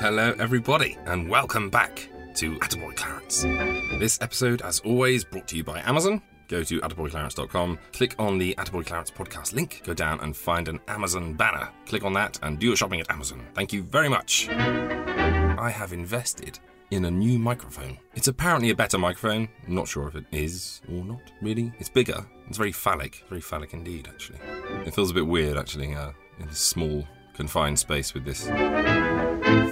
[0.00, 3.42] Hello, everybody, and welcome back to Attaboy Clarence.
[3.98, 6.22] This episode, as always, brought to you by Amazon.
[6.48, 10.80] Go to attaboyclarence.com, click on the Attaboy Clarence podcast link, go down and find an
[10.88, 11.68] Amazon banner.
[11.86, 13.46] Click on that and do your shopping at Amazon.
[13.54, 14.48] Thank you very much.
[14.48, 16.58] I have invested
[16.92, 17.96] in a new microphone.
[18.14, 19.48] It's apparently a better microphone.
[19.66, 21.72] Not sure if it is or not, really.
[21.78, 22.26] It's bigger.
[22.48, 23.24] It's very phallic.
[23.30, 24.40] Very phallic indeed, actually.
[24.86, 28.44] It feels a bit weird, actually, uh, in this small, confined space with this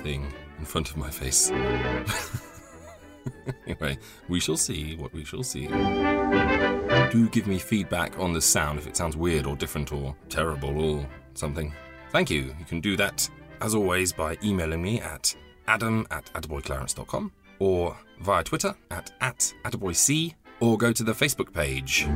[0.03, 1.51] thing in front of my face.
[3.67, 5.67] anyway, we shall see what we shall see.
[5.67, 10.81] Do give me feedback on the sound if it sounds weird or different or terrible
[10.81, 11.75] or something.
[12.13, 12.55] Thank you.
[12.59, 13.29] You can do that,
[13.61, 15.35] as always, by emailing me at
[15.71, 22.07] adam at attaboyclarence.com or via Twitter at, at attaboyc or go to the Facebook page.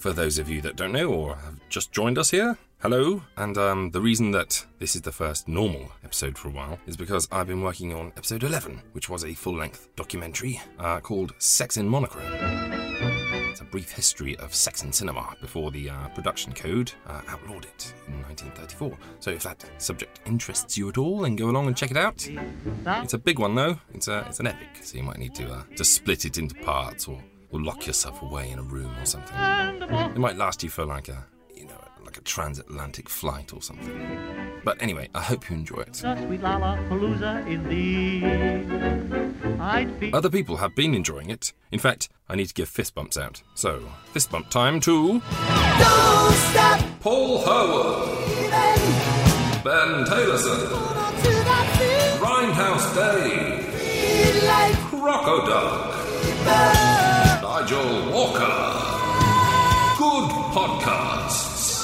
[0.00, 3.22] For those of you that don't know or have just joined us here, hello.
[3.36, 6.96] And um, the reason that this is the first normal episode for a while is
[6.96, 11.34] because I've been working on episode 11, which was a full length documentary uh, called
[11.38, 12.91] Sex in Monochrome.
[13.62, 17.94] A brief history of sex in cinema before the uh, production code uh, outlawed it
[18.08, 18.98] in 1934.
[19.20, 22.28] So if that subject interests you at all, then go along and check it out.
[23.04, 23.78] It's a big one though.
[23.94, 26.56] It's a it's an epic, so you might need to uh, to split it into
[26.56, 29.36] parts or, or lock yourself away in a room or something.
[30.10, 31.24] It might last you for like a
[31.54, 34.58] you know like a transatlantic flight or something.
[34.64, 36.02] But anyway, I hope you enjoy it.
[39.42, 39.62] Sweet Lollapalooza in thee.
[39.62, 41.52] I'd feel Other people have been enjoying it.
[41.70, 43.42] In fact, I need to give fist bumps out.
[43.54, 43.82] So,
[44.12, 45.20] fist bump time to.
[47.00, 48.08] Paul Howard.
[49.64, 50.68] Ben Taylorson.
[52.18, 53.68] Grindhouse Dave.
[54.88, 55.92] Crocodile.
[57.42, 58.62] Nigel Walker.
[59.98, 61.82] Good podcasts.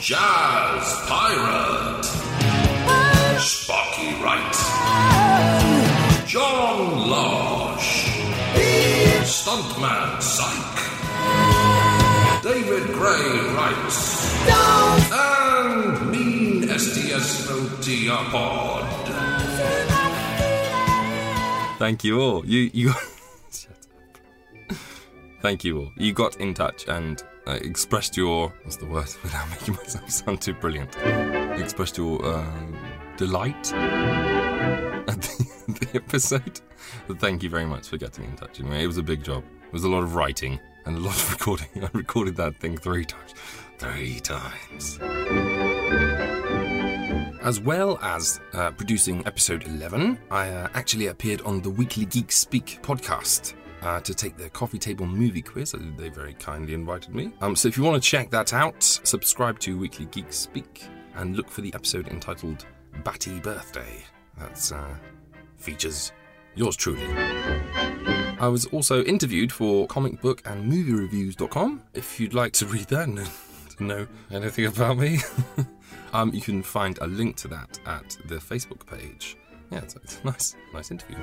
[0.00, 1.99] Jazz Pirate.
[6.30, 8.06] John Losh.
[9.24, 10.78] Stuntman Psych.
[12.44, 14.48] David Gray writes.
[15.10, 17.48] And Mean STS
[18.30, 18.86] Pod.
[21.80, 22.46] Thank you all.
[22.46, 22.92] You you.
[25.42, 25.90] Thank you all.
[25.96, 30.40] You got in touch and uh, expressed your what's the word without making myself sound
[30.40, 30.96] too brilliant.
[31.60, 32.46] Expressed your uh,
[33.16, 35.49] delight at the,
[35.80, 36.60] the episode.
[37.06, 38.60] But thank you very much for getting in touch.
[38.60, 39.44] Anyway, it was a big job.
[39.66, 41.68] It was a lot of writing and a lot of recording.
[41.82, 43.34] I recorded that thing three times.
[43.78, 44.98] Three times.
[47.42, 52.30] As well as uh, producing episode 11, I uh, actually appeared on the Weekly Geek
[52.30, 55.74] Speak podcast uh, to take their coffee table movie quiz.
[55.96, 57.32] They very kindly invited me.
[57.40, 61.36] Um, so if you want to check that out, subscribe to Weekly Geek Speak and
[61.36, 62.66] look for the episode entitled
[63.04, 64.04] Batty Birthday.
[64.38, 64.94] That's uh,
[65.60, 66.12] features
[66.54, 67.06] yours truly.
[68.40, 71.34] I was also interviewed for comicbook and movie
[71.94, 73.28] If you'd like to read that and
[73.80, 75.18] know anything about me,
[76.12, 79.36] um, you can find a link to that at the Facebook page.
[79.70, 81.16] Yeah, it's, it's a nice, nice interview.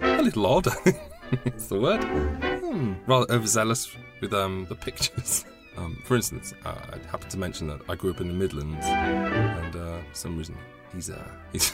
[0.00, 0.66] A little odd,
[1.44, 2.02] it's the word.
[2.02, 5.44] Hmm, rather overzealous with um, the pictures.
[5.76, 8.84] Um, for instance, uh, I happened to mention that I grew up in the Midlands,
[8.84, 10.56] and uh, for some reason
[10.94, 11.72] he's uh, he's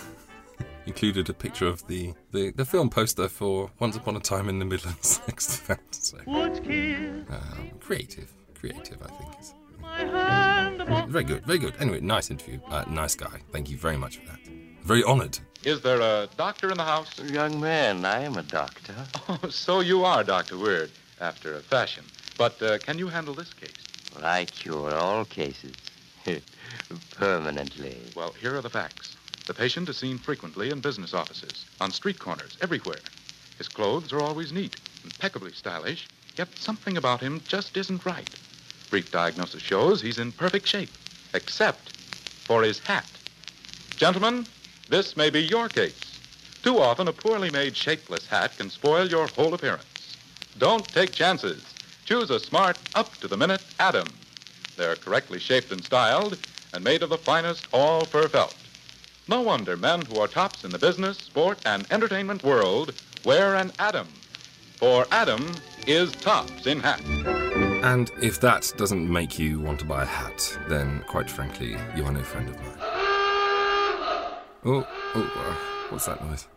[0.89, 4.59] included a picture of the, the, the film poster for Once Upon a Time in
[4.59, 5.81] the Midlands next to that.
[5.95, 9.41] So, um, creative, creative, I think.
[9.41, 11.75] Is, my very good, very good.
[11.79, 12.59] Anyway, nice interview.
[12.69, 13.43] Uh, nice guy.
[13.53, 14.41] Thank you very much for that.
[14.83, 15.39] Very honoured.
[15.65, 17.21] Is there a doctor in the house?
[17.23, 18.95] Young man, I am a doctor.
[19.29, 20.57] Oh, so you are, Dr.
[20.57, 22.05] Weird, after a fashion.
[22.39, 23.75] But uh, can you handle this case?
[24.23, 25.75] I cure all cases.
[27.11, 27.99] Permanently.
[28.17, 29.18] Well, here are the facts.
[29.49, 33.01] The patient is seen frequently in business offices, on street corners, everywhere.
[33.57, 36.07] His clothes are always neat, impeccably stylish,
[36.37, 38.29] yet something about him just isn't right.
[38.91, 40.91] Brief diagnosis shows he's in perfect shape,
[41.33, 43.07] except for his hat.
[43.97, 44.45] Gentlemen,
[44.91, 46.21] this may be your case.
[46.63, 50.19] Too often, a poorly made, shapeless hat can spoil your whole appearance.
[50.59, 51.65] Don't take chances.
[52.05, 54.13] Choose a smart, up to the minute Adam.
[54.77, 56.37] They're correctly shaped and styled
[56.75, 58.55] and made of the finest all fur felt.
[59.29, 62.95] No wonder men who are tops in the business, sport, and entertainment world
[63.27, 64.09] wear an Adam.
[64.77, 65.47] For Adam
[65.87, 67.03] is tops in hat.
[67.85, 72.05] And if that doesn't make you want to buy a hat, then quite frankly, you
[72.05, 72.79] are no friend of mine.
[74.65, 75.55] Oh, oh, uh,
[75.91, 76.49] what's that noise?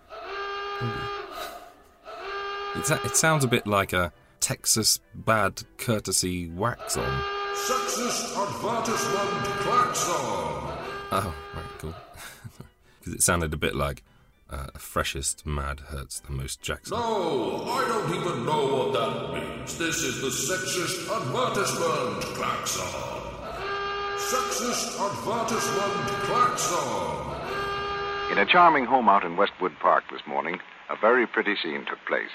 [2.75, 7.23] It's, it sounds a bit like a Texas bad courtesy wax on.
[7.53, 10.13] Sexist advertisement klaxon.
[11.13, 11.60] Oh, right, cool.
[13.01, 14.03] Because it sounded a bit like
[14.51, 16.95] uh, freshest mad hurts the most Jackson.
[16.95, 19.75] No, I don't even know what that means.
[19.75, 22.85] This is the sexist advertisement klaxon.
[24.17, 27.37] Sexist advertisement klaxon.
[28.31, 30.59] In a charming home out in Westwood Park this morning,
[30.91, 32.29] a very pretty scene took place.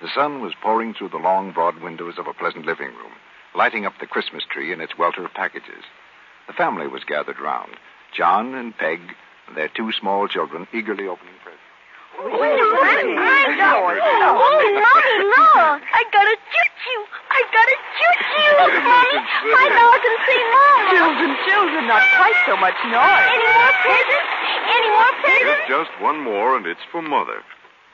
[0.00, 3.12] The sun was pouring through the long, broad windows of a pleasant living room,
[3.54, 5.84] lighting up the Christmas tree in its welter of packages.
[6.46, 7.76] The family was gathered round
[8.16, 9.10] John and Peg, and
[9.54, 11.62] their two small children eagerly opening presents.
[12.18, 12.40] Oh, oh,
[13.92, 15.80] Mommy, look!
[15.84, 17.02] I got a choo-choo!
[17.28, 18.56] I got a choo-choo!
[18.88, 19.20] Mommy,
[19.52, 20.96] I know I can see Mama!
[20.96, 23.28] Children, children, not quite so much noise.
[23.36, 24.32] Any more presents?
[24.64, 25.68] Any more presents?
[25.68, 27.44] Just one more, and it's for Mother.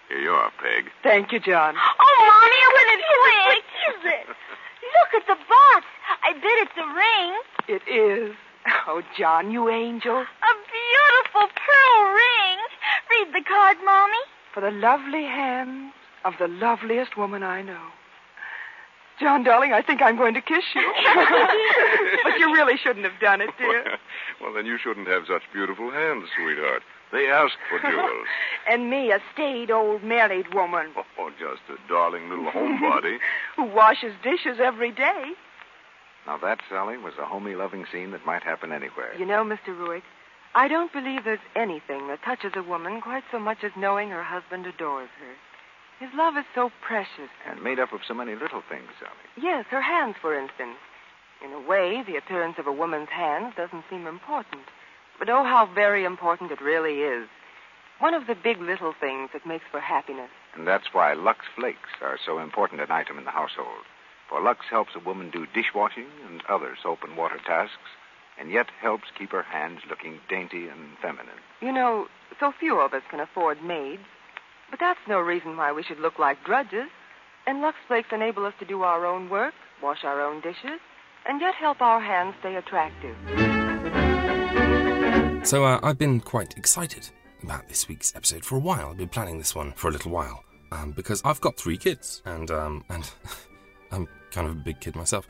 [0.09, 0.93] Here you are, Peg.
[1.03, 1.75] Thank you, John.
[1.75, 3.43] Oh, Mommy, I want to twin!
[3.43, 3.59] What
[3.91, 4.25] is it?
[4.95, 5.83] Look at the box.
[6.23, 7.31] I bet it's a ring.
[7.67, 8.37] It is.
[8.89, 10.17] Oh, John, you angel.
[10.17, 12.59] A beautiful pearl ring.
[13.11, 14.19] Read the card, Mommy.
[14.53, 15.93] For the lovely hands
[16.25, 17.81] of the loveliest woman I know.
[19.21, 20.83] John, darling, I think I'm going to kiss you.
[22.25, 23.85] but you really shouldn't have done it, dear.
[24.41, 26.83] well, then you shouldn't have such beautiful hands, sweetheart.
[27.13, 28.27] They asked for jewels.
[28.71, 33.19] and me, a staid old married woman oh, just a darling little homebody.
[33.55, 35.33] who washes dishes every day.
[36.27, 39.15] Now, that, Sally, was a homey, loving scene that might happen anywhere.
[39.19, 39.77] You know, Mr.
[39.77, 40.03] Ruick,
[40.55, 44.23] I don't believe there's anything that touches a woman quite so much as knowing her
[44.23, 45.35] husband adores her.
[46.05, 47.31] His love is so precious.
[47.49, 49.27] And made up of so many little things, Sally.
[49.41, 50.79] Yes, her hands, for instance.
[51.45, 54.63] In a way, the appearance of a woman's hands doesn't seem important.
[55.19, 57.29] But oh, how very important it really is.
[57.99, 60.31] One of the big little things that makes for happiness.
[60.55, 63.87] And that's why Lux Flakes are so important an item in the household.
[64.33, 67.93] For Lux helps a woman do dishwashing and other soap and water tasks,
[68.41, 71.37] and yet helps keep her hands looking dainty and feminine.
[71.61, 72.07] You know,
[72.41, 74.01] so few of us can afford maids.
[74.71, 76.89] But that's no reason why we should look like drudges.
[77.47, 79.53] And Lux Flakes enable us to do our own work,
[79.83, 80.81] wash our own dishes,
[81.29, 83.17] and yet help our hands stay attractive.
[85.47, 87.11] So uh, I've been quite excited
[87.43, 88.89] about this week's episode for a while.
[88.89, 92.23] I've been planning this one for a little while um, because I've got three kids,
[92.25, 93.31] and um, and I'm
[94.33, 95.29] kind of a big kid myself.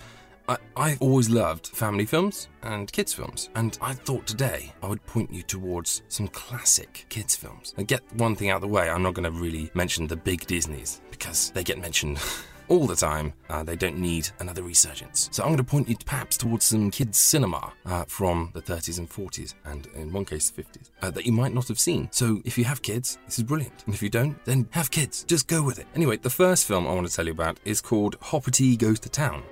[0.48, 5.04] I, I've always loved family films and kids films, and I thought today I would
[5.06, 7.74] point you towards some classic kids films.
[7.76, 10.16] And get one thing out of the way, I'm not going to really mention the
[10.16, 12.18] big Disneys because they get mentioned
[12.68, 13.32] all the time.
[13.48, 15.28] Uh, they don't need another resurgence.
[15.32, 18.98] So I'm going to point you perhaps towards some kids' cinema uh, from the 30s
[18.98, 22.08] and 40s, and in one case, the 50s, uh, that you might not have seen.
[22.12, 23.82] So if you have kids, this is brilliant.
[23.86, 25.24] And if you don't, then have kids.
[25.24, 25.86] Just go with it.
[25.94, 29.08] Anyway, the first film I want to tell you about is called Hoppity Goes to
[29.08, 29.42] Town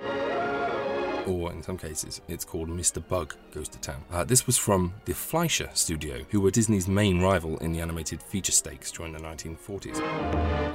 [1.27, 3.05] or in some cases, it's called Mr.
[3.05, 4.03] Bug Goes to Town.
[4.11, 8.21] Uh, this was from the Fleischer Studio, who were Disney's main rival in the animated
[8.21, 10.01] feature stakes during the 1940s.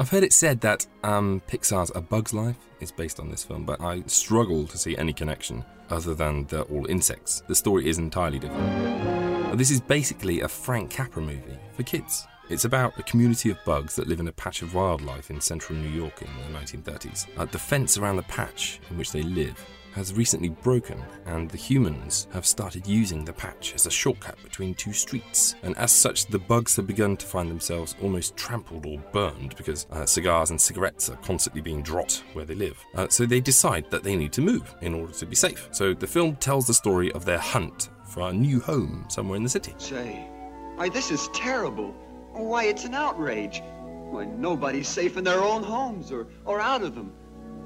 [0.01, 3.65] I've heard it said that um, Pixar's A Bug's Life is based on this film,
[3.65, 7.43] but I struggle to see any connection other than they're all insects.
[7.47, 9.59] The story is entirely different.
[9.59, 12.27] This is basically a Frank Capra movie for kids.
[12.49, 15.77] It's about a community of bugs that live in a patch of wildlife in central
[15.79, 17.27] New York in the 1930s.
[17.37, 19.59] Uh, the fence around the patch in which they live
[19.97, 24.75] has recently broken, and the humans have started using the patch as a shortcut between
[24.75, 25.57] two streets.
[25.63, 29.87] And as such, the bugs have begun to find themselves almost trampled or burned because
[29.91, 32.79] uh, cigars and cigarettes are constantly being dropped where they live.
[32.95, 35.69] Uh, so they decide that they need to move in order to be safe.
[35.73, 39.43] So the film tells the story of their hunt for a new home somewhere in
[39.43, 39.75] the city.
[39.79, 40.29] Say,
[40.77, 41.93] why, this is terrible.
[42.33, 43.63] Why, it's an outrage.
[44.11, 47.13] Why, nobody's safe in their own homes or, or out of them.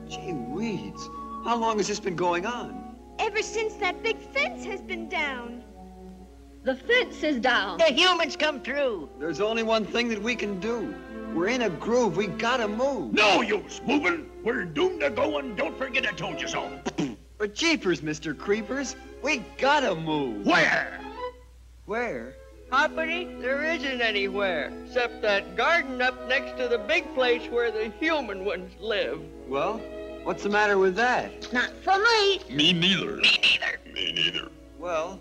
[0.09, 1.09] Gee weeds.
[1.45, 2.97] How long has this been going on?
[3.19, 5.63] Ever since that big fence has been down.
[6.65, 7.79] The fence is down.
[7.79, 9.09] The humans come through.
[9.19, 10.95] There's only one thing that we can do.
[11.35, 12.19] We're in a groove.
[12.19, 13.15] We gotta move.
[13.15, 14.29] No use moving.
[14.45, 16.71] We're doomed to go, and don't forget I told you so.
[17.39, 18.37] But jeepers, Mr.
[18.37, 20.45] Creepers, we gotta move.
[20.45, 21.01] Where?
[21.87, 22.35] Where?
[22.71, 27.91] Hoppity, there isn't anywhere, except that garden up next to the big place where the
[27.99, 29.23] human ones live.
[29.49, 29.81] Well,
[30.25, 31.53] what's the matter with that?
[31.53, 32.41] Not for me.
[32.51, 33.17] Me neither.
[33.17, 33.93] Me neither.
[33.93, 34.49] Me neither.
[34.79, 35.21] Well,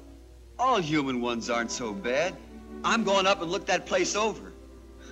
[0.57, 2.35] all human ones aren't so bad.
[2.83, 4.53] I'm going up and look that place over.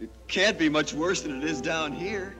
[0.00, 2.36] it can't be much worse than it is down here.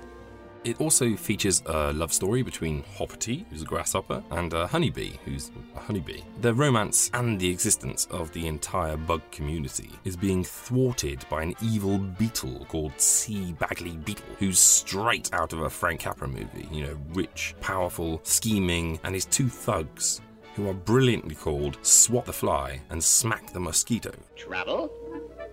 [0.65, 5.51] It also features a love story between Hoppity, who's a grasshopper, and a honeybee, who's
[5.75, 6.23] a honeybee.
[6.41, 11.57] Their romance and the existence of the entire bug community is being thwarted by an
[11.61, 13.55] evil beetle called C.
[13.55, 16.69] Bagley Beetle, who's straight out of a Frank Capra movie.
[16.71, 20.21] You know, rich, powerful, scheming, and his two thugs,
[20.55, 24.13] who are brilliantly called Swat the Fly and Smack the Mosquito.
[24.37, 24.93] Trouble?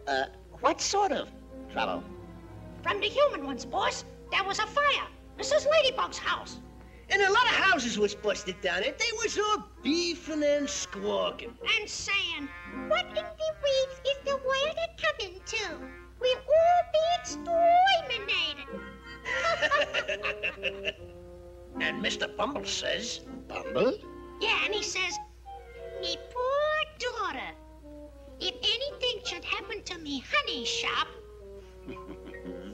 [0.08, 0.26] Uh,
[0.60, 1.30] what sort of
[1.72, 2.04] trouble?
[2.84, 4.06] From the human ones, boss.
[4.32, 5.08] There was a fire.
[5.38, 5.68] Mrs.
[5.70, 6.60] Ladybug's house.
[7.12, 9.00] And a lot of houses was busted down it.
[9.00, 11.58] They was all beefing and squawking.
[11.80, 12.48] And saying,
[12.88, 15.80] What in the weeds is the world a coming to?
[16.20, 18.68] We'll all be exterminated.
[21.82, 22.36] and Mr.
[22.38, 23.98] Bumble says, Bumble?
[24.40, 25.18] Yeah, and he says,
[26.02, 27.56] Me poor daughter.
[28.40, 31.08] If anything should happen to me honey shop,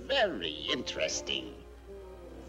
[0.07, 1.53] Very interesting.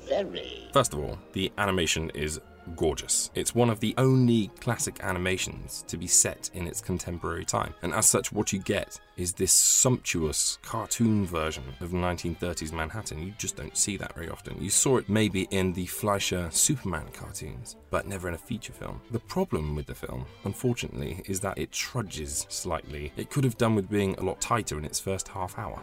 [0.09, 0.69] Very.
[0.73, 2.41] First of all, the animation is
[2.77, 3.31] gorgeous.
[3.35, 7.93] It's one of the only classic animations to be set in its contemporary time, and
[7.93, 13.23] as such, what you get is this sumptuous cartoon version of 1930s Manhattan.
[13.23, 14.61] You just don't see that very often.
[14.63, 19.01] You saw it maybe in the Fleischer Superman cartoons, but never in a feature film.
[19.11, 23.13] The problem with the film, unfortunately, is that it trudges slightly.
[23.17, 25.81] It could have done with being a lot tighter in its first half hour.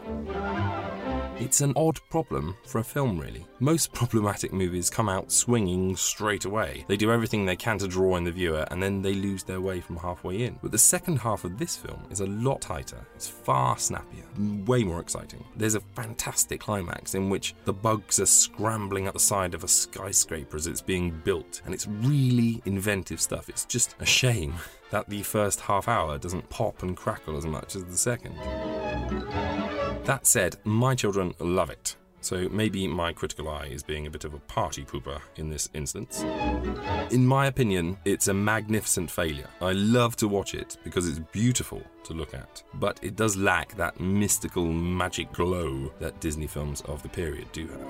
[1.36, 3.44] It's an odd problem for a film, really.
[3.58, 6.84] Most problematic movies come out swinging straight away.
[6.86, 9.60] They do everything they can to draw in the viewer, and then they lose their
[9.60, 10.58] way from halfway in.
[10.62, 13.04] But the second half of this film is a lot tighter.
[13.28, 14.24] Far snappier,
[14.66, 15.44] way more exciting.
[15.56, 19.68] There's a fantastic climax in which the bugs are scrambling up the side of a
[19.68, 23.48] skyscraper as it's being built, and it's really inventive stuff.
[23.48, 24.54] It's just a shame
[24.90, 28.36] that the first half hour doesn't pop and crackle as much as the second.
[30.04, 31.96] That said, my children love it.
[32.24, 35.68] So maybe my critical eye is being a bit of a party pooper in this
[35.74, 36.22] instance.
[37.10, 39.50] In my opinion, it's a magnificent failure.
[39.60, 43.76] I love to watch it because it's beautiful to look at, but it does lack
[43.76, 47.80] that mystical magic glow that Disney films of the period do have.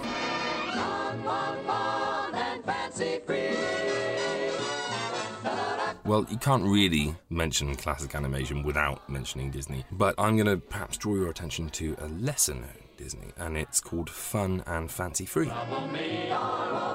[6.05, 10.97] Well, you can't really mention classic animation without mentioning Disney, but I'm going to perhaps
[10.97, 15.51] draw your attention to a lesser known Disney, and it's called Fun and Fancy Free.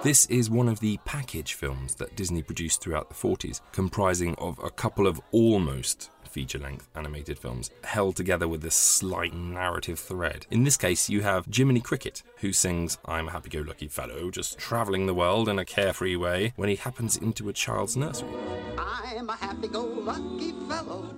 [0.04, 4.60] This is one of the package films that Disney produced throughout the 40s, comprising of
[4.64, 10.46] a couple of almost feature length animated films held together with this slight narrative thread.
[10.52, 14.30] In this case, you have Jiminy Cricket, who sings I'm a happy go lucky fellow,
[14.30, 18.30] just travelling the world in a carefree way when he happens into a child's nursery.
[18.78, 21.14] I'm a happy-go-lucky fellow,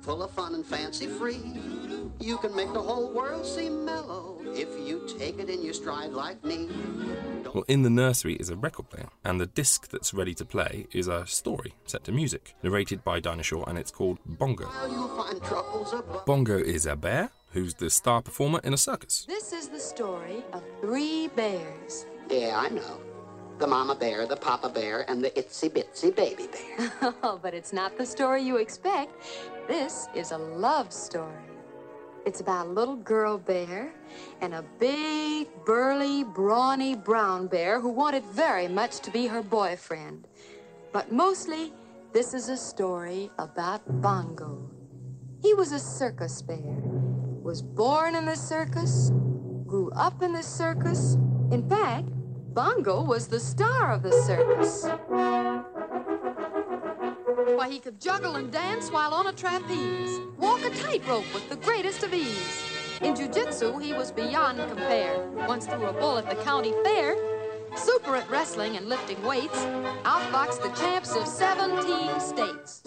[0.00, 1.40] full of fun and fancy free.
[2.20, 6.10] You can make the whole world seem mellow if you take it in your stride
[6.10, 6.68] like me.
[7.54, 10.86] Well, in the nursery is a record player, and the disc that's ready to play
[10.92, 14.68] is a story set to music, narrated by Dinah Shore, and it's called Bongo.
[14.90, 16.26] You'll find troubles above.
[16.26, 19.24] Bongo is a bear who's the star performer in a circus.
[19.26, 22.04] This is the story of three bears.
[22.28, 23.00] Yeah, I know.
[23.58, 27.14] The mama bear, the papa bear, and the itsy bitsy baby bear.
[27.22, 29.12] Oh, but it's not the story you expect.
[29.66, 31.49] This is a love story.
[32.26, 33.92] It's about a little girl bear
[34.40, 40.28] and a big, burly, brawny brown bear who wanted very much to be her boyfriend.
[40.92, 41.72] But mostly,
[42.12, 44.70] this is a story about Bongo.
[45.40, 46.82] He was a circus bear,
[47.42, 49.10] was born in the circus,
[49.66, 51.14] grew up in the circus.
[51.50, 52.08] In fact,
[52.52, 54.84] Bongo was the star of the circus.
[57.56, 61.56] Why, he could juggle and dance while on a trapeze, walk a tightrope with the
[61.56, 62.62] greatest of ease.
[63.02, 65.28] In jujitsu, he was beyond compare.
[65.48, 67.16] Once threw a bull at the county fair.
[67.76, 69.58] Super at wrestling and lifting weights,
[70.04, 72.82] outboxed the champs of 17 states.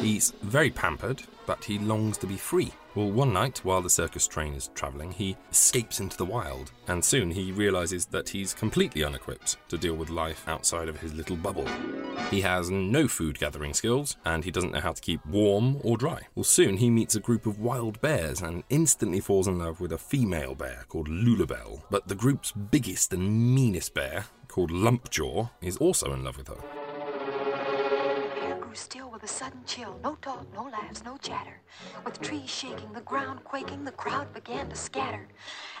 [0.00, 2.72] He's very pampered, but he longs to be free.
[2.94, 7.04] Well, one night, while the circus train is travelling, he escapes into the wild, and
[7.04, 11.36] soon he realises that he's completely unequipped to deal with life outside of his little
[11.36, 11.66] bubble.
[12.30, 15.96] He has no food gathering skills, and he doesn't know how to keep warm or
[15.96, 16.22] dry.
[16.34, 19.92] Well, soon he meets a group of wild bears and instantly falls in love with
[19.92, 21.82] a female bear called Lulabelle.
[21.90, 26.62] But the group's biggest and meanest bear, called Lumpjaw, is also in love with her.
[28.76, 29.98] still a sudden chill.
[30.04, 31.60] No talk, no laughs, no chatter.
[32.04, 35.26] With trees shaking, the ground quaking, the crowd began to scatter.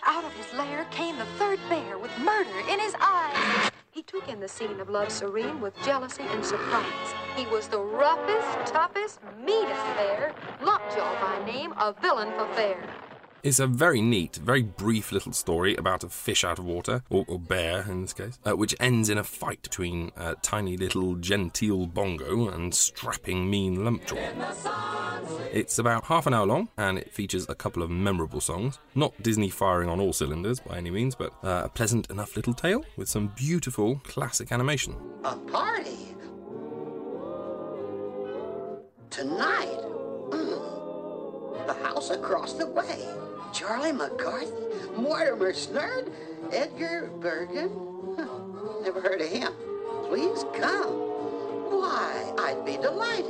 [0.04, 3.70] Out of his lair came the third bear with murder in his eyes.
[3.92, 7.14] He took in the scene of love serene with jealousy and surprise.
[7.36, 12.82] He was the roughest, toughest, meanest bear, Lockjaw by name, a villain for fair.
[13.46, 17.24] It's a very neat, very brief little story about a fish out of water, or,
[17.28, 21.14] or bear in this case, uh, which ends in a fight between uh, tiny little
[21.14, 25.52] genteel Bongo and strapping mean Lumpjaw.
[25.52, 28.80] It's about half an hour long and it features a couple of memorable songs.
[28.96, 32.52] Not Disney firing on all cylinders by any means, but uh, a pleasant enough little
[32.52, 34.96] tale with some beautiful classic animation.
[35.22, 36.16] A party?
[39.10, 39.78] Tonight?
[40.30, 41.66] Mm.
[41.68, 43.06] The house across the way.
[43.52, 44.52] Charlie McCarthy?
[44.96, 46.12] Mortimer Snerd?
[46.52, 47.70] Edgar Bergen?
[48.16, 48.82] Huh.
[48.82, 49.52] Never heard of him.
[50.08, 50.92] Please come.
[51.70, 53.26] Why, I'd be delighted.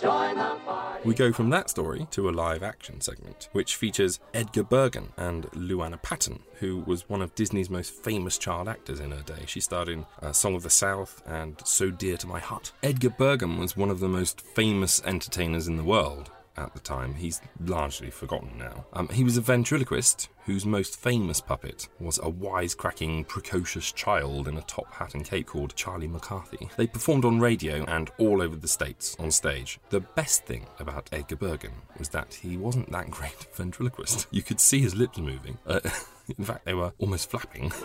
[0.00, 1.08] Join the party.
[1.08, 5.50] We go from that story to a live action segment, which features Edgar Bergen and
[5.52, 9.44] Luana Patten, who was one of Disney's most famous child actors in her day.
[9.46, 12.72] She starred in uh, Song of the South and So Dear to My Heart.
[12.82, 17.14] Edgar Bergen was one of the most famous entertainers in the world at the time.
[17.14, 18.86] He's largely forgotten now.
[18.92, 24.56] Um, he was a ventriloquist whose most famous puppet was a wisecracking, precocious child in
[24.56, 26.68] a top hat and cape called Charlie McCarthy.
[26.76, 29.78] They performed on radio and all over the States on stage.
[29.90, 34.26] The best thing about Edgar Bergen was that he wasn't that great a ventriloquist.
[34.30, 35.58] You could see his lips moving.
[35.66, 35.80] Uh,
[36.38, 37.72] in fact, they were almost flapping.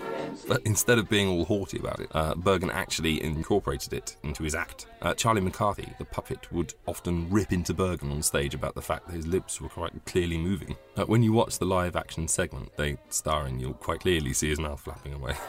[0.48, 4.54] But instead of being all haughty about it, uh, Bergen actually incorporated it into his
[4.54, 4.86] act.
[5.02, 9.08] Uh, Charlie McCarthy, the puppet, would often rip into Bergen on stage about the fact
[9.08, 10.76] that his lips were quite clearly moving.
[10.98, 14.50] Uh, when you watch the live action segment they star in, you'll quite clearly see
[14.50, 15.36] his mouth flapping away.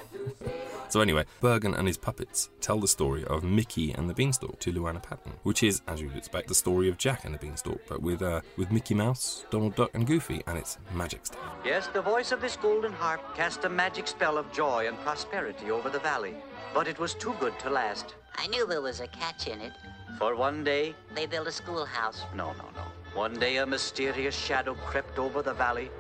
[0.91, 4.73] So anyway, Bergen and his puppets tell the story of Mickey and the Beanstalk to
[4.73, 8.01] Luana Patten, which is, as you'd expect, the story of Jack and the Beanstalk, but
[8.01, 11.41] with uh, with Mickey Mouse, Donald Duck, and Goofy, and it's magic stuff.
[11.63, 15.71] Yes, the voice of this golden harp cast a magic spell of joy and prosperity
[15.71, 16.35] over the valley,
[16.73, 18.15] but it was too good to last.
[18.37, 19.73] I knew there was a catch in it.
[20.19, 22.23] For one day, They built a schoolhouse.
[22.35, 22.83] no, no, no.
[23.15, 25.91] One day a mysterious shadow crept over the valley,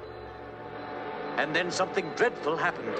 [1.36, 2.94] and then something dreadful happened.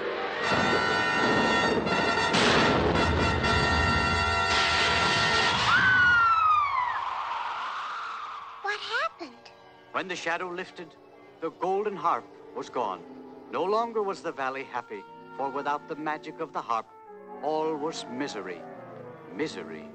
[8.61, 9.51] What happened?
[9.93, 10.95] When the shadow lifted,
[11.39, 13.01] the golden harp was gone.
[13.51, 15.03] No longer was the valley happy,
[15.37, 16.87] for without the magic of the harp,
[17.41, 18.61] all was misery.
[19.35, 19.85] Misery.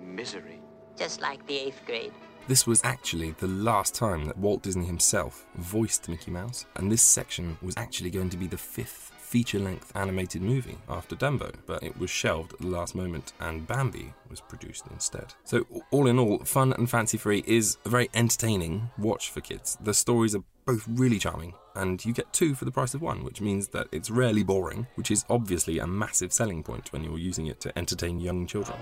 [0.00, 0.60] Misery.
[0.96, 2.12] Just like the eighth grade.
[2.48, 7.02] This was actually the last time that Walt Disney himself voiced Mickey Mouse, and this
[7.02, 11.82] section was actually going to be the fifth feature length animated movie after Dumbo, but
[11.82, 15.32] it was shelved at the last moment and Bambi was produced instead.
[15.44, 19.78] So, all in all, Fun and Fancy Free is a very entertaining watch for kids.
[19.80, 23.24] The stories are both really charming, and you get two for the price of one,
[23.24, 27.18] which means that it's rarely boring, which is obviously a massive selling point when you're
[27.18, 28.78] using it to entertain young children.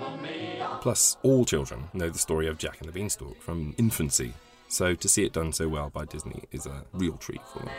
[0.81, 4.33] Plus, all children know the story of Jack and the Beanstalk from infancy,
[4.69, 7.71] so to see it done so well by Disney is a real treat for them.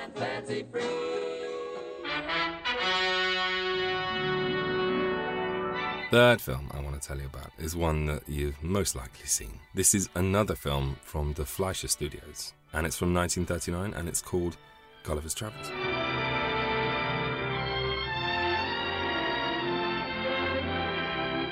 [6.11, 9.59] Third film I want to tell you about is one that you've most likely seen.
[9.73, 14.57] This is another film from the Fleischer Studios, and it's from 1939, and it's called
[15.03, 15.69] Gulliver's Travels.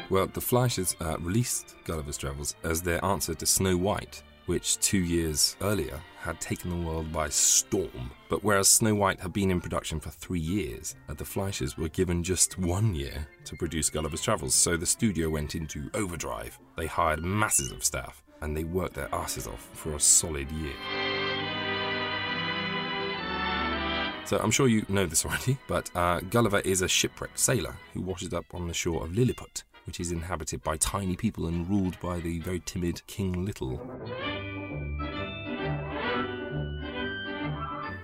[0.09, 4.97] Well, the Fleischers uh, released Gulliver's Travels as their answer to Snow White, which two
[4.97, 8.11] years earlier had taken the world by storm.
[8.27, 11.89] But whereas Snow White had been in production for three years, uh, the Fleischers were
[11.89, 16.57] given just one year to produce Gulliver's Travels, so the studio went into overdrive.
[16.75, 21.18] They hired masses of staff and they worked their asses off for a solid year.
[24.29, 28.01] So I'm sure you know this already, but uh, Gulliver is a shipwrecked sailor who
[28.01, 31.99] washes up on the shore of Lilliput, which is inhabited by tiny people and ruled
[31.99, 33.81] by the very timid King Little.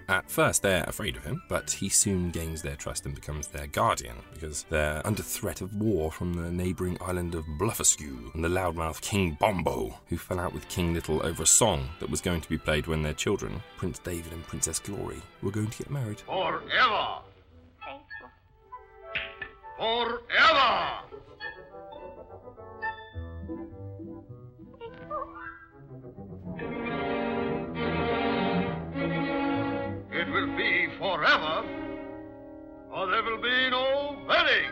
[0.08, 3.66] At first, they're afraid of him, but he soon gains their trust and becomes their
[3.66, 8.50] guardian because they're under threat of war from the neighbouring island of Blefuscu and the
[8.50, 12.42] loudmouth King Bombo, who fell out with King Little over a song that was going
[12.42, 15.90] to be played when their children, Prince David and Princess Glory, were going to get
[15.90, 16.20] married.
[16.22, 17.22] Forever!
[19.78, 20.92] Forever!
[31.16, 31.64] Forever,
[32.94, 34.72] or there will be no wedding.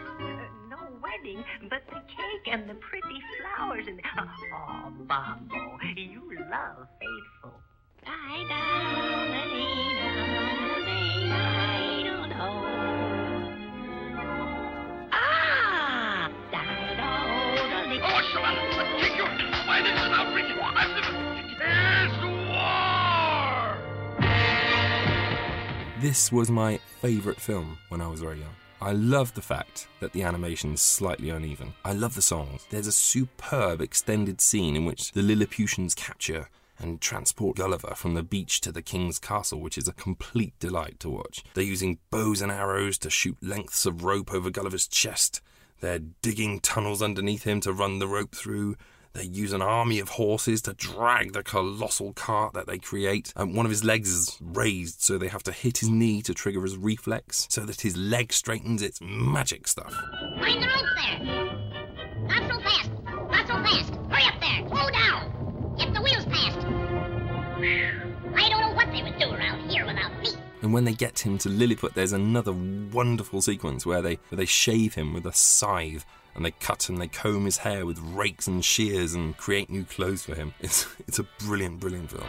[0.69, 1.43] No wedding?
[1.69, 7.61] but the cake and the pretty flowers and oh, Bombo, you love faithful.
[8.05, 9.92] Ah,
[26.03, 28.53] This was my favourite film when I was very young.
[28.81, 31.75] I love the fact that the animation is slightly uneven.
[31.85, 32.67] I love the songs.
[32.69, 38.21] There's a superb extended scene in which the Lilliputians capture and transport Gulliver from the
[38.21, 41.41] beach to the king's castle, which is a complete delight to watch.
[41.53, 45.39] They're using bows and arrows to shoot lengths of rope over Gulliver's chest.
[45.79, 48.75] They're digging tunnels underneath him to run the rope through.
[49.13, 53.31] They use an army of horses to drag the colossal cart that they create.
[53.35, 56.33] And one of his legs is raised, so they have to hit his knee to
[56.33, 58.81] trigger his reflex, so that his leg straightens.
[58.81, 59.93] It's magic stuff.
[60.39, 61.19] Find the rope there.
[62.23, 62.89] Not so fast.
[63.05, 63.93] Not so fast.
[64.09, 64.67] Hurry up there.
[64.67, 65.75] Slow down.
[65.77, 66.65] Get the wheels past.
[68.35, 70.29] I don't know what they would do around here without me.
[70.63, 74.45] And when they get him to Lilliput, there's another wonderful sequence where they where they
[74.45, 76.03] shave him with a scythe
[76.35, 79.83] and they cut and they comb his hair with rakes and shears and create new
[79.83, 80.53] clothes for him.
[80.59, 82.27] It's it's a brilliant, brilliant film.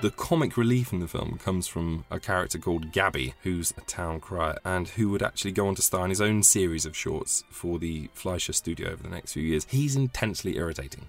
[0.00, 4.20] The comic relief in the film comes from a character called Gabby, who's a town
[4.20, 7.42] crier, and who would actually go on to star in his own series of shorts
[7.50, 9.66] for the Fleischer studio over the next few years.
[9.68, 11.08] He's intensely irritating.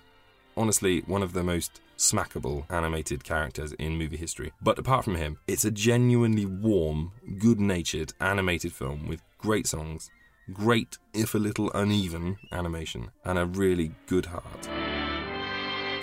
[0.58, 4.52] Honestly, one of the most smackable animated characters in movie history.
[4.62, 10.10] But apart from him, it's a genuinely warm, good natured animated film with great songs,
[10.54, 14.70] great, if a little uneven, animation, and a really good heart.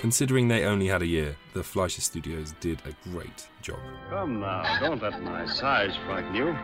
[0.00, 3.78] Considering they only had a year, the Fleischer Studios did a great job.
[4.10, 6.54] Come now, don't let my size frighten you.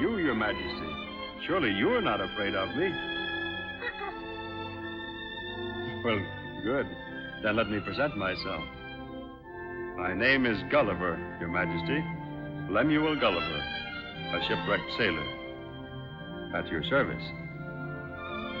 [0.00, 0.92] You, Your Majesty,
[1.46, 2.92] surely you are not afraid of me.
[6.04, 6.20] Well,
[6.62, 6.86] good.
[7.42, 8.64] Then let me present myself.
[9.98, 12.04] My name is Gulliver, Your Majesty.
[12.72, 13.64] Lemuel Gulliver,
[14.32, 15.26] a shipwrecked sailor.
[16.54, 17.24] At your service.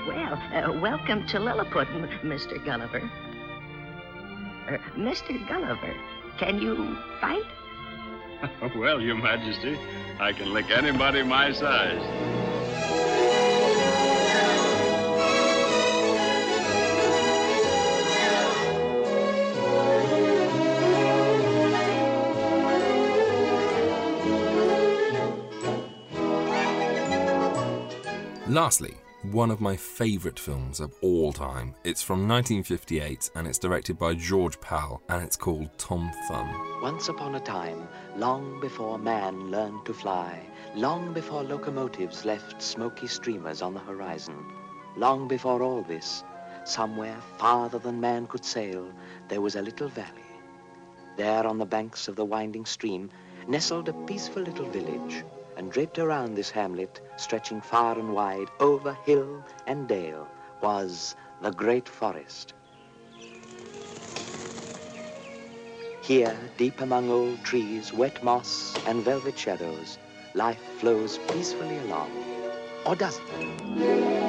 [0.08, 2.62] Well, uh, welcome to Lilliput, M- Mr.
[2.64, 3.08] Gulliver.
[4.68, 5.48] Uh, Mr.
[5.48, 5.94] Gulliver,
[6.40, 7.44] can you fight?
[8.76, 9.78] well, Your Majesty,
[10.18, 12.47] I can lick anybody my size.
[28.48, 28.94] Lastly,
[29.30, 31.74] one of my favourite films of all time.
[31.84, 36.80] It's from 1958 and it's directed by George Pal and it's called Tom Thumb.
[36.80, 40.40] Once upon a time, long before man learned to fly,
[40.74, 44.42] long before locomotives left smoky streamers on the horizon,
[44.96, 46.24] long before all this,
[46.64, 48.90] somewhere farther than man could sail,
[49.28, 50.24] there was a little valley.
[51.18, 53.10] There on the banks of the winding stream
[53.46, 55.22] nestled a peaceful little village,
[55.58, 60.26] and draped around this hamlet, stretching far and wide over hill and dale,
[60.62, 62.54] was the great forest.
[66.00, 69.98] Here, deep among old trees, wet moss, and velvet shadows,
[70.32, 72.10] life flows peacefully along.
[72.86, 74.28] Or does it?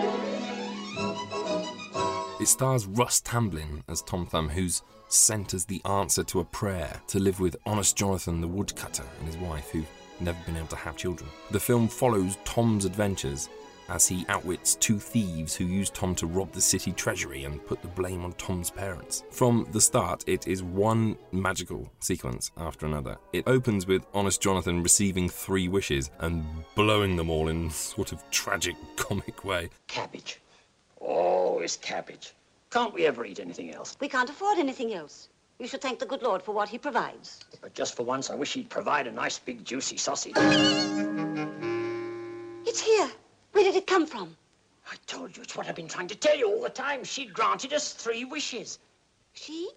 [2.41, 7.01] It stars Russ Tamblyn as Tom Thumb, who's sent as the answer to a prayer
[7.07, 9.87] to live with Honest Jonathan the woodcutter and his wife, who've
[10.21, 11.29] never been able to have children.
[11.51, 13.49] The film follows Tom's adventures
[13.89, 17.81] as he outwits two thieves who use Tom to rob the city treasury and put
[17.81, 19.23] the blame on Tom's parents.
[19.31, 23.17] From the start, it is one magical sequence after another.
[23.33, 28.23] It opens with Honest Jonathan receiving three wishes and blowing them all in sort of
[28.29, 29.69] tragic comic way.
[29.87, 30.39] Cabbage.
[31.01, 32.33] Oh, Always cabbage.
[32.71, 33.97] Can't we ever eat anything else?
[33.99, 35.27] We can't afford anything else.
[35.59, 37.41] You should thank the good Lord for what he provides.
[37.61, 40.33] But just for once, I wish he'd provide a nice big juicy sausage.
[42.65, 43.11] It's here.
[43.51, 44.37] Where did it come from?
[44.89, 47.03] I told you, it's what I've been trying to tell you all the time.
[47.03, 48.79] She granted us three wishes.
[49.33, 49.69] She?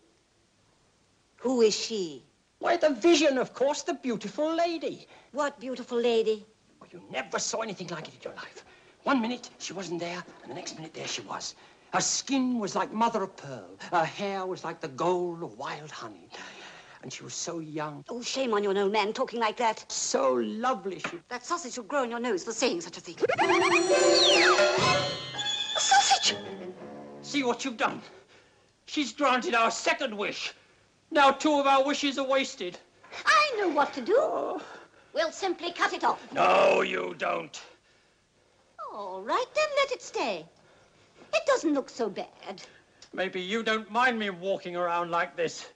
[1.38, 2.22] Who is she?
[2.60, 5.08] Why, the vision, of course, the beautiful lady.
[5.32, 6.46] What beautiful lady?
[6.80, 8.64] Well, you never saw anything like it in your life.
[9.02, 11.56] One minute she wasn't there, and the next minute there she was.
[11.92, 13.78] Her skin was like mother of pearl.
[13.90, 16.28] Her hair was like the gold of wild honey.
[17.02, 18.04] And she was so young.
[18.08, 19.84] Oh, shame on you, an old man, talking like that.
[19.90, 21.18] So lovely she...
[21.28, 23.16] That sausage will grow on your nose for saying such a thing.
[25.76, 26.36] A sausage!
[27.20, 28.00] See what you've done.
[28.86, 30.54] She's granted our second wish.
[31.10, 32.78] Now two of our wishes are wasted.
[33.26, 34.16] I know what to do.
[34.16, 34.62] Oh,
[35.14, 36.20] We'll simply cut it off.
[36.32, 37.60] No, you don't.
[38.94, 40.46] All right, then let it stay.
[41.32, 42.62] It doesn't look so bad.
[43.12, 45.66] Maybe you don't mind me walking around like this,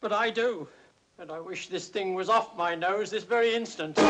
[0.00, 0.68] but I do.
[1.18, 3.96] And I wish this thing was off my nose this very instant.
[3.98, 4.04] You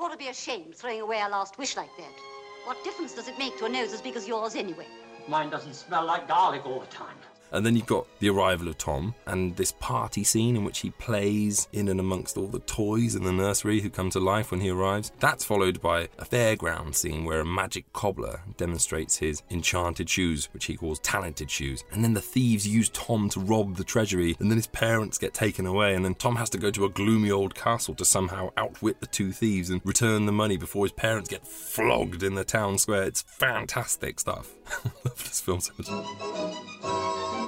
[0.00, 2.12] ought to be ashamed throwing away a last wish like that.
[2.64, 4.86] What difference does it make to a nose as big as yours anyway?
[5.28, 7.16] Mine doesn't smell like garlic all the time.
[7.52, 10.90] And then you've got the arrival of Tom and this party scene in which he
[10.90, 14.60] plays in and amongst all the toys in the nursery who come to life when
[14.60, 15.12] he arrives.
[15.20, 20.66] That's followed by a fairground scene where a magic cobbler demonstrates his enchanted shoes, which
[20.66, 21.84] he calls talented shoes.
[21.92, 25.34] And then the thieves use Tom to rob the treasury, and then his parents get
[25.34, 28.50] taken away, and then Tom has to go to a gloomy old castle to somehow
[28.56, 32.44] outwit the two thieves and return the money before his parents get flogged in the
[32.44, 33.04] town square.
[33.04, 34.54] It's fantastic stuff.
[34.84, 36.69] I love this film so much.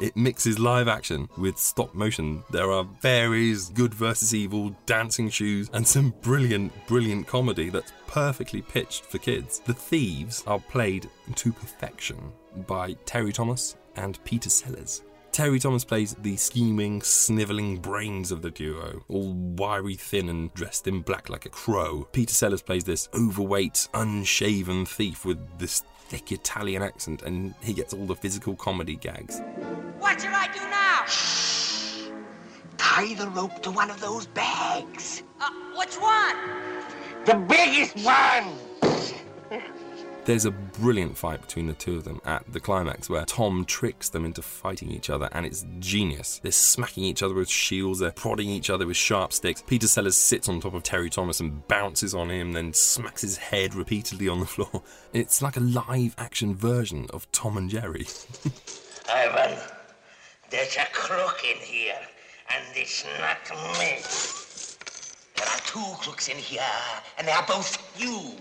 [0.03, 2.43] It mixes live action with stop motion.
[2.51, 8.62] There are fairies, good versus evil, dancing shoes, and some brilliant, brilliant comedy that's perfectly
[8.62, 9.61] pitched for kids.
[9.61, 12.33] The thieves are played to perfection
[12.67, 15.03] by Terry Thomas and Peter Sellers.
[15.31, 20.88] Terry Thomas plays the scheming, snivelling brains of the duo, all wiry thin and dressed
[20.88, 22.09] in black like a crow.
[22.11, 27.94] Peter Sellers plays this overweight, unshaven thief with this thick Italian accent, and he gets
[27.94, 29.40] all the physical comedy gags.
[29.98, 31.07] What shall I do now?
[31.07, 32.11] Shh!
[32.77, 35.22] Tie the rope to one of those bags.
[35.40, 35.48] Uh,
[35.79, 36.37] which one?
[37.25, 38.59] The biggest one.
[40.25, 44.09] There's a brilliant fight between the two of them at the climax where Tom tricks
[44.09, 46.39] them into fighting each other, and it's genius.
[46.41, 49.65] They're smacking each other with shields, they're prodding each other with sharp sticks.
[49.67, 53.37] Peter Sellers sits on top of Terry Thomas and bounces on him, then smacks his
[53.37, 54.83] head repeatedly on the floor.
[55.13, 58.07] It's like a live action version of Tom and Jerry.
[59.13, 59.59] Ivan,
[60.49, 61.99] there's a crook in here,
[62.49, 64.01] and it's not me.
[65.37, 66.63] There are two crooks in here,
[67.19, 68.37] and they are both you.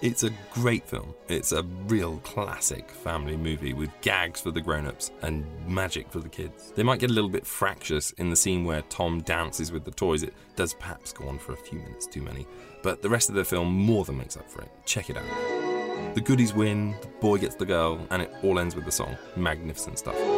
[0.00, 1.12] It's a great film.
[1.26, 6.20] It's a real classic family movie with gags for the grown ups and magic for
[6.20, 6.72] the kids.
[6.76, 9.90] They might get a little bit fractious in the scene where Tom dances with the
[9.90, 10.22] toys.
[10.22, 12.46] It does perhaps go on for a few minutes too many,
[12.84, 14.70] but the rest of the film more than makes up for it.
[14.84, 16.14] Check it out.
[16.14, 19.18] The goodies win, the boy gets the girl, and it all ends with the song.
[19.34, 20.37] Magnificent stuff.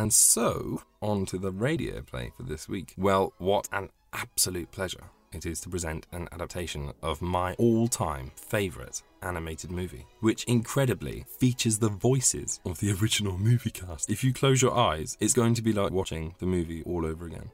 [0.00, 2.94] And so, on to the radio play for this week.
[2.96, 8.32] Well, what an absolute pleasure it is to present an adaptation of my all time
[8.34, 14.08] favourite animated movie, which incredibly features the voices of the original movie cast.
[14.08, 17.26] If you close your eyes, it's going to be like watching the movie all over
[17.26, 17.50] again.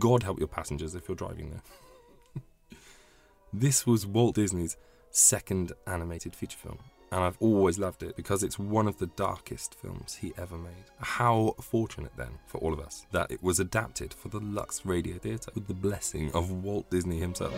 [0.00, 2.42] God help your passengers if you're driving there.
[3.52, 4.76] this was Walt Disney's
[5.12, 6.80] second animated feature film,
[7.12, 10.90] and I've always loved it because it's one of the darkest films he ever made.
[10.98, 15.18] How fortunate then for all of us that it was adapted for the Lux Radio
[15.18, 17.54] Theatre with the blessing of Walt Disney himself.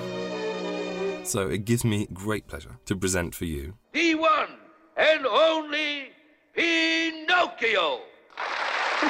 [1.25, 4.51] So it gives me great pleasure to present for you The one
[4.97, 6.11] and only
[6.55, 8.01] Pinocchio.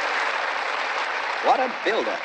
[1.45, 2.21] What a build-up.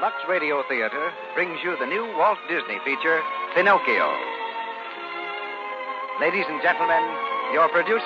[0.00, 3.20] Lux Radio Theater brings you the new Walt Disney feature,
[3.54, 4.08] Pinocchio.
[6.18, 7.04] Ladies and gentlemen,
[7.52, 8.00] your producer,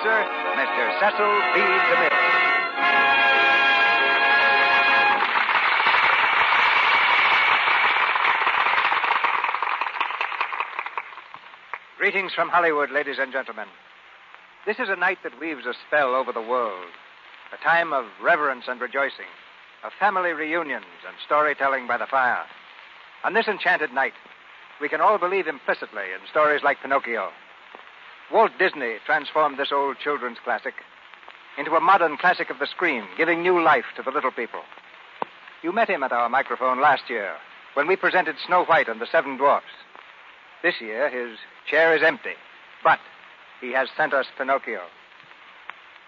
[0.59, 0.99] Mr.
[0.99, 1.61] Cecil B.
[1.61, 2.35] DeMille.
[11.97, 13.67] Greetings from Hollywood, ladies and gentlemen.
[14.65, 16.91] This is a night that weaves a spell over the world,
[17.53, 19.31] a time of reverence and rejoicing,
[19.85, 22.43] of family reunions and storytelling by the fire.
[23.23, 24.13] On this enchanted night,
[24.81, 27.29] we can all believe implicitly in stories like Pinocchio.
[28.31, 30.73] Walt Disney transformed this old children's classic
[31.57, 34.61] into a modern classic of the screen, giving new life to the little people.
[35.61, 37.35] You met him at our microphone last year
[37.75, 39.65] when we presented Snow White and the Seven Dwarfs.
[40.63, 41.37] This year, his
[41.69, 42.33] chair is empty,
[42.83, 42.99] but
[43.61, 44.81] he has sent us Pinocchio.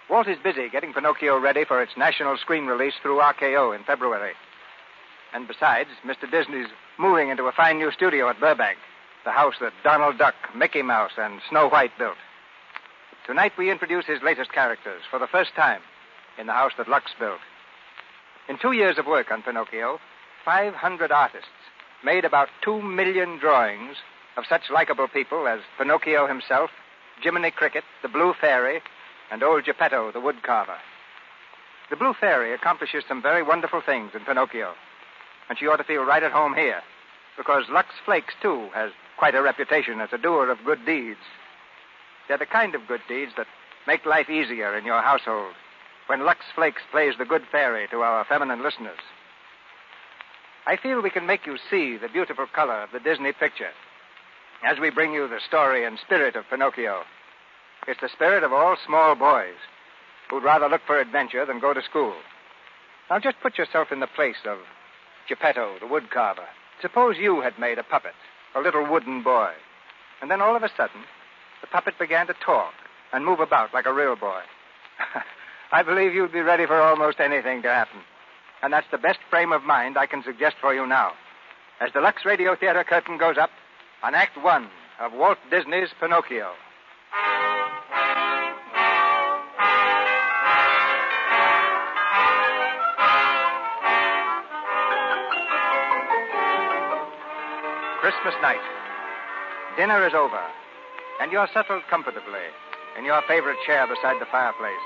[0.10, 4.34] Walt is busy getting Pinocchio ready for its national screen release through RKO in February.
[5.34, 6.32] And besides, Mr.
[6.32, 8.78] Disney's moving into a fine new studio at Burbank,
[9.26, 12.16] the house that Donald Duck, Mickey Mouse, and Snow White built.
[13.26, 15.82] Tonight we introduce his latest characters for the first time
[16.40, 17.42] in the house that Lux built.
[18.48, 20.00] In two years of work on Pinocchio,
[20.46, 21.50] 500 artists
[22.06, 23.98] made about two million drawings
[24.38, 26.70] of such likable people as Pinocchio himself,
[27.22, 28.82] Jiminy Cricket, the Blue Fairy,
[29.32, 30.78] and old Geppetto, the woodcarver.
[31.90, 34.74] The Blue Fairy accomplishes some very wonderful things in Pinocchio.
[35.50, 36.82] And she ought to feel right at home here.
[37.38, 41.20] Because Lux Flakes, too, has quite a reputation as a doer of good deeds.
[42.28, 43.48] They're the kind of good deeds that
[43.86, 45.54] make life easier in your household
[46.08, 49.00] when Lux Flakes plays the good fairy to our feminine listeners.
[50.66, 53.72] I feel we can make you see the beautiful color of the Disney picture
[54.66, 57.04] as we bring you the story and spirit of Pinocchio.
[57.88, 59.56] It's the spirit of all small boys
[60.30, 62.14] who'd rather look for adventure than go to school.
[63.10, 64.58] Now just put yourself in the place of
[65.30, 66.48] Geppetto, the woodcarver.
[66.82, 68.14] Suppose you had made a puppet,
[68.56, 69.52] a little wooden boy,
[70.22, 71.02] and then all of a sudden,
[71.62, 72.74] the puppet began to talk
[73.14, 74.42] and move about like a real boy.
[75.72, 78.02] I believe you'd be ready for almost anything to happen.
[78.62, 81.12] And that's the best frame of mind I can suggest for you now.
[81.80, 83.52] As the Lux Radio Theater curtain goes up
[84.04, 84.70] on Act One
[85.00, 86.52] of Walt Disney's Pinocchio.
[98.08, 98.64] Christmas night.
[99.76, 100.40] Dinner is over,
[101.20, 102.48] and you're settled comfortably
[102.98, 104.86] in your favorite chair beside the fireplace,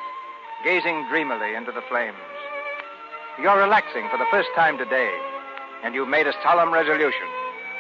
[0.63, 2.17] gazing dreamily into the flames.
[3.39, 5.13] You're relaxing for the first time today,
[5.83, 7.29] and you've made a solemn resolution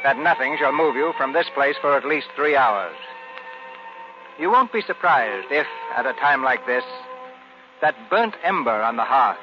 [0.03, 2.95] that nothing shall move you from this place for at least three hours.
[4.37, 5.65] You won't be surprised if,
[5.97, 6.85] at a time like this,
[7.81, 9.41] that burnt ember on the hearth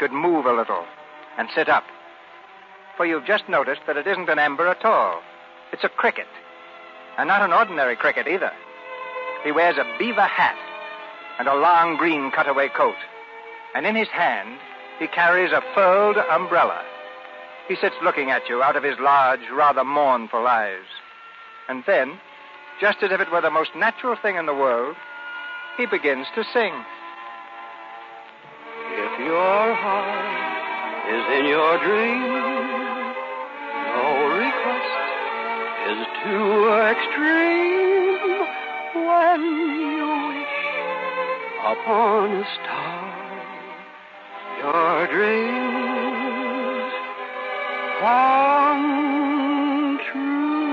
[0.00, 0.84] should move a little
[1.38, 1.84] and sit up.
[2.98, 5.22] For you've just noticed that it isn't an ember at all.
[5.72, 6.26] It's a cricket.
[7.16, 8.50] And not an ordinary cricket either.
[9.44, 10.58] He wears a beaver hat
[11.38, 12.96] and a long green cutaway coat.
[13.76, 14.58] And in his hand,
[14.98, 16.82] he carries a furled umbrella.
[17.68, 20.88] He sits looking at you out of his large, rather mournful eyes.
[21.68, 22.18] And then,
[22.80, 24.96] just as if it were the most natural thing in the world,
[25.76, 26.72] he begins to sing.
[28.90, 32.57] If your heart is in your dream,
[35.88, 38.44] is too extreme
[39.06, 39.40] when
[39.80, 40.58] you wish
[41.64, 43.08] upon a star.
[44.60, 46.92] Your dreams
[48.00, 48.84] come
[50.12, 50.68] true.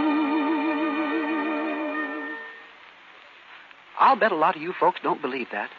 [4.00, 5.70] I'll bet a lot of you folks don't believe that.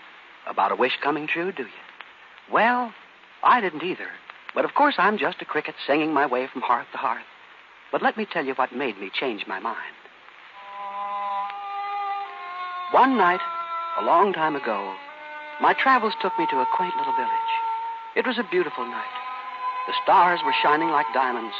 [0.46, 1.68] About a wish coming true, do you?
[2.50, 2.94] Well,
[3.42, 4.08] I didn't either.
[4.54, 7.26] But of course, I'm just a cricket singing my way from hearth to hearth.
[7.92, 9.94] But let me tell you what made me change my mind.
[12.92, 13.40] One night,
[13.98, 14.94] a long time ago,
[15.60, 17.52] my travels took me to a quaint little village.
[18.14, 19.16] It was a beautiful night.
[19.86, 21.54] The stars were shining like diamonds,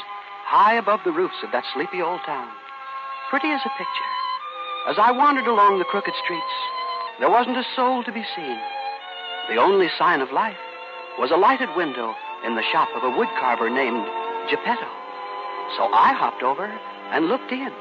[0.45, 2.49] high above the roofs of that sleepy old town.
[3.29, 4.11] Pretty as a picture.
[4.87, 6.55] As I wandered along the crooked streets,
[7.19, 8.57] there wasn't a soul to be seen.
[9.49, 10.59] The only sign of life
[11.19, 14.05] was a lighted window in the shop of a woodcarver named
[14.49, 14.87] Geppetto.
[15.75, 16.65] So I hopped over
[17.11, 17.71] and looked in.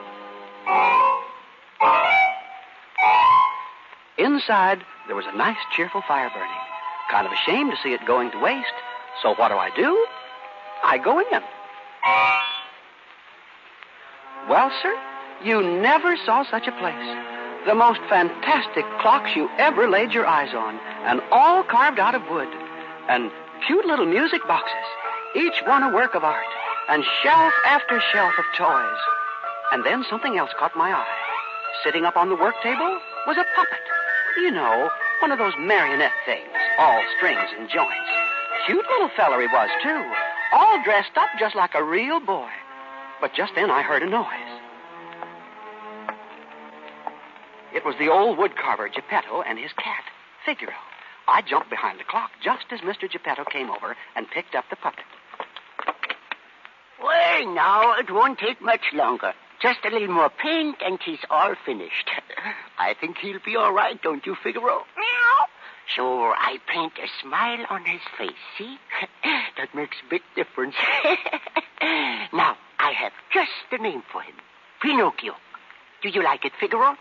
[4.18, 6.51] Inside, there was a nice, cheerful fire burning.
[7.11, 8.66] Kind of ashamed to see it going to waste.
[9.22, 10.07] So what do I do?
[10.83, 11.42] I go in.
[14.49, 14.94] Well, sir,
[15.44, 17.16] you never saw such a place.
[17.66, 22.22] The most fantastic clocks you ever laid your eyes on, and all carved out of
[22.31, 22.49] wood.
[23.09, 23.31] And
[23.66, 24.87] cute little music boxes,
[25.35, 26.46] each one a work of art,
[26.88, 29.01] and shelf after shelf of toys.
[29.72, 31.18] And then something else caught my eye.
[31.83, 33.83] Sitting up on the work table was a puppet.
[34.38, 34.88] You know,
[35.20, 36.46] one of those marionette things,
[36.79, 38.11] all strings and joints.
[38.66, 40.03] Cute little feller he was, too,
[40.53, 42.51] all dressed up just like a real boy.
[43.20, 44.27] But just then I heard a noise.
[47.75, 50.05] It was the old woodcarver, Geppetto, and his cat,
[50.44, 50.72] Figaro.
[51.29, 53.11] I jumped behind the clock just as Mr.
[53.11, 55.05] Geppetto came over and picked up the puppet.
[57.44, 59.33] Now, it won't take much longer.
[59.61, 62.11] Just a little more paint and he's all finished.
[62.79, 64.85] I think he'll be all right, don't you, Figaro?
[64.96, 65.46] Meow.
[65.94, 68.77] Sure, I paint a smile on his face, see?
[69.57, 70.75] that makes a big difference.
[72.33, 74.34] now, I have just the name for him.
[74.82, 75.34] Pinocchio.
[76.03, 76.97] Do you like it, Figaro?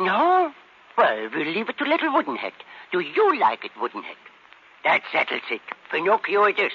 [0.00, 0.06] No.
[0.06, 0.52] No?
[0.98, 2.52] Well, we'll leave it to little Woodenhead.
[2.92, 4.16] Do you like it, Woodenhead?
[4.84, 5.60] That settles it.
[5.90, 6.72] Pinocchio it is.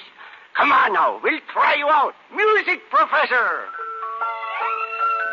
[0.56, 2.14] Come on now, we'll try you out.
[2.34, 3.64] Music professor!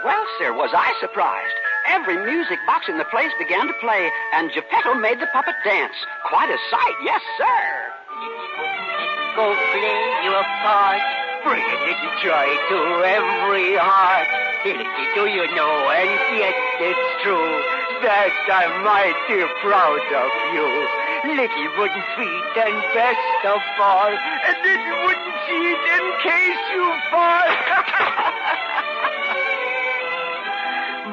[0.06, 1.54] Well, sir, was I surprised.
[1.88, 5.96] Every music box in the place began to play, and Geppetto made the puppet dance.
[6.30, 7.60] Quite a sight, yes, sir.
[9.36, 11.04] Go play your part.
[11.44, 14.28] Bring a little joy to every heart.
[14.64, 17.52] Little do you know, and yet it's true,
[18.08, 21.09] that I'm mighty proud of you.
[21.26, 24.12] Little wooden feet, and best of all,
[24.64, 27.50] little wooden seat in case you fall.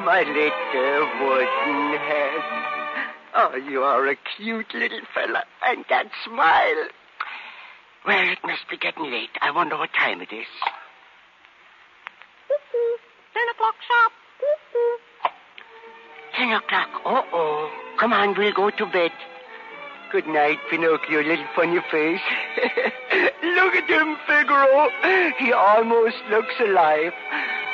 [0.05, 2.43] My little wooden head.
[3.35, 6.87] Oh, you are a cute little fella, and that smile.
[8.05, 9.29] Well, it must be getting late.
[9.41, 10.47] I wonder what time it is.
[13.33, 14.11] Ten o'clock sharp.
[16.35, 16.89] Ten o'clock.
[17.05, 17.69] Uh-oh.
[17.99, 19.11] Come on, we'll go to bed.
[20.11, 22.21] Good night, Pinocchio, little funny face.
[23.43, 24.89] Look at him, Figaro.
[25.37, 27.11] He almost looks alive.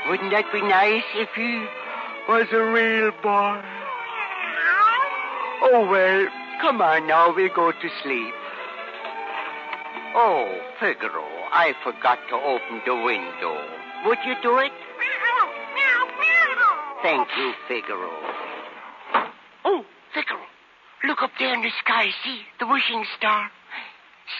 [0.09, 1.63] Wouldn't that be nice if he
[2.27, 3.61] was a real boy?
[5.61, 6.27] Oh, well,
[6.59, 8.33] come on now, we'll go to sleep.
[10.15, 11.23] Oh, Figaro,
[11.53, 13.57] I forgot to open the window.
[14.05, 14.71] Would you do it?
[17.03, 18.11] Thank you, Figaro.
[19.65, 20.41] Oh, Figaro,
[21.05, 22.09] look up there in the sky.
[22.23, 23.49] See, the wishing star.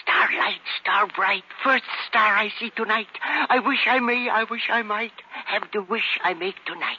[0.02, 3.06] Starlight, star bright, first star I see tonight.
[3.22, 5.12] I wish I may, I wish I might
[5.46, 6.98] have the wish I make tonight.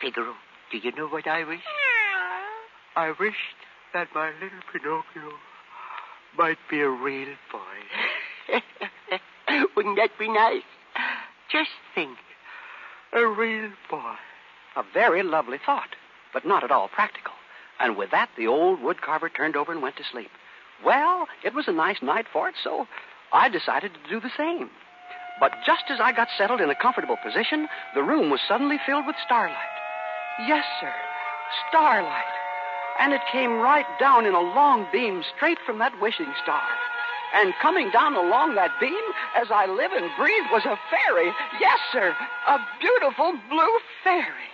[0.00, 0.34] Figaro,
[0.70, 1.62] do you know what I wish?
[2.94, 3.38] I wished
[3.94, 5.32] that my little Pinocchio
[6.36, 8.60] might be a real boy.
[9.76, 10.62] Wouldn't that be nice?
[11.50, 12.18] Just think,
[13.12, 14.14] a real boy.
[14.76, 15.96] A very lovely thought,
[16.32, 17.32] but not at all practical.
[17.80, 20.30] And with that, the old woodcarver turned over and went to sleep.
[20.84, 22.86] Well, it was a nice night for it, so
[23.32, 24.70] I decided to do the same.
[25.40, 29.06] But just as I got settled in a comfortable position, the room was suddenly filled
[29.06, 29.56] with starlight.
[30.46, 30.92] Yes, sir,
[31.68, 32.24] starlight.
[33.00, 36.62] And it came right down in a long beam straight from that wishing star.
[37.34, 39.02] And coming down along that beam,
[39.34, 41.32] as I live and breathe, was a fairy.
[41.60, 42.14] Yes, sir,
[42.46, 44.53] a beautiful blue fairy.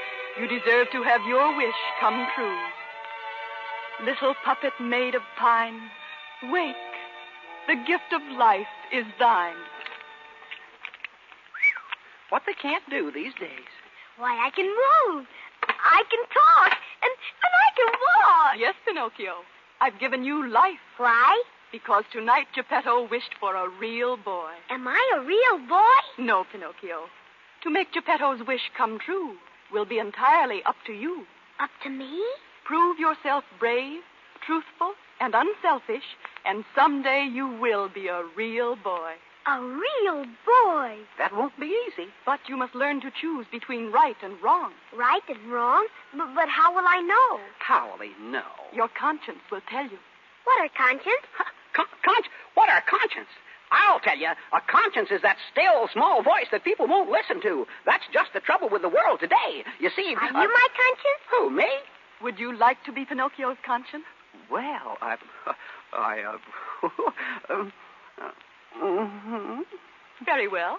[0.39, 2.57] You deserve to have your wish come true.
[4.05, 5.79] Little puppet made of pine,
[6.49, 6.75] wake.
[7.67, 9.59] The gift of life is thine.
[12.29, 13.69] What they can't do these days.
[14.17, 15.27] Why, I can move.
[15.67, 16.77] I can talk.
[17.03, 17.11] And,
[17.43, 18.55] and I can walk.
[18.57, 19.33] Yes, Pinocchio.
[19.81, 20.79] I've given you life.
[20.97, 21.43] Why?
[21.73, 24.51] Because tonight Geppetto wished for a real boy.
[24.69, 26.23] Am I a real boy?
[26.23, 27.07] No, Pinocchio.
[27.63, 29.35] To make Geppetto's wish come true
[29.71, 31.25] will be entirely up to you.
[31.59, 32.21] Up to me?
[32.65, 34.01] Prove yourself brave,
[34.45, 36.03] truthful, and unselfish,
[36.45, 39.13] and someday you will be a real boy.
[39.47, 40.97] A real boy.
[41.17, 42.09] That won't be easy.
[42.25, 44.71] But you must learn to choose between right and wrong.
[44.95, 45.87] Right and wrong?
[46.15, 47.39] But, but how will I know?
[47.57, 48.45] How will he know?
[48.73, 49.97] Your conscience will tell you.
[50.45, 51.25] What are conscience?
[51.73, 53.29] Con- con- what are conscience?
[53.71, 57.65] I'll tell you, a conscience is that still, small voice that people won't listen to.
[57.85, 59.63] That's just the trouble with the world today.
[59.79, 61.21] You see, Are uh, you my conscience?
[61.31, 61.69] who me?
[62.21, 64.03] Would you like to be Pinocchio's conscience?
[64.51, 65.15] Well, I,
[65.93, 66.89] I, uh,
[67.53, 67.73] um,
[68.21, 69.59] uh, mhm.
[70.25, 70.77] Very well.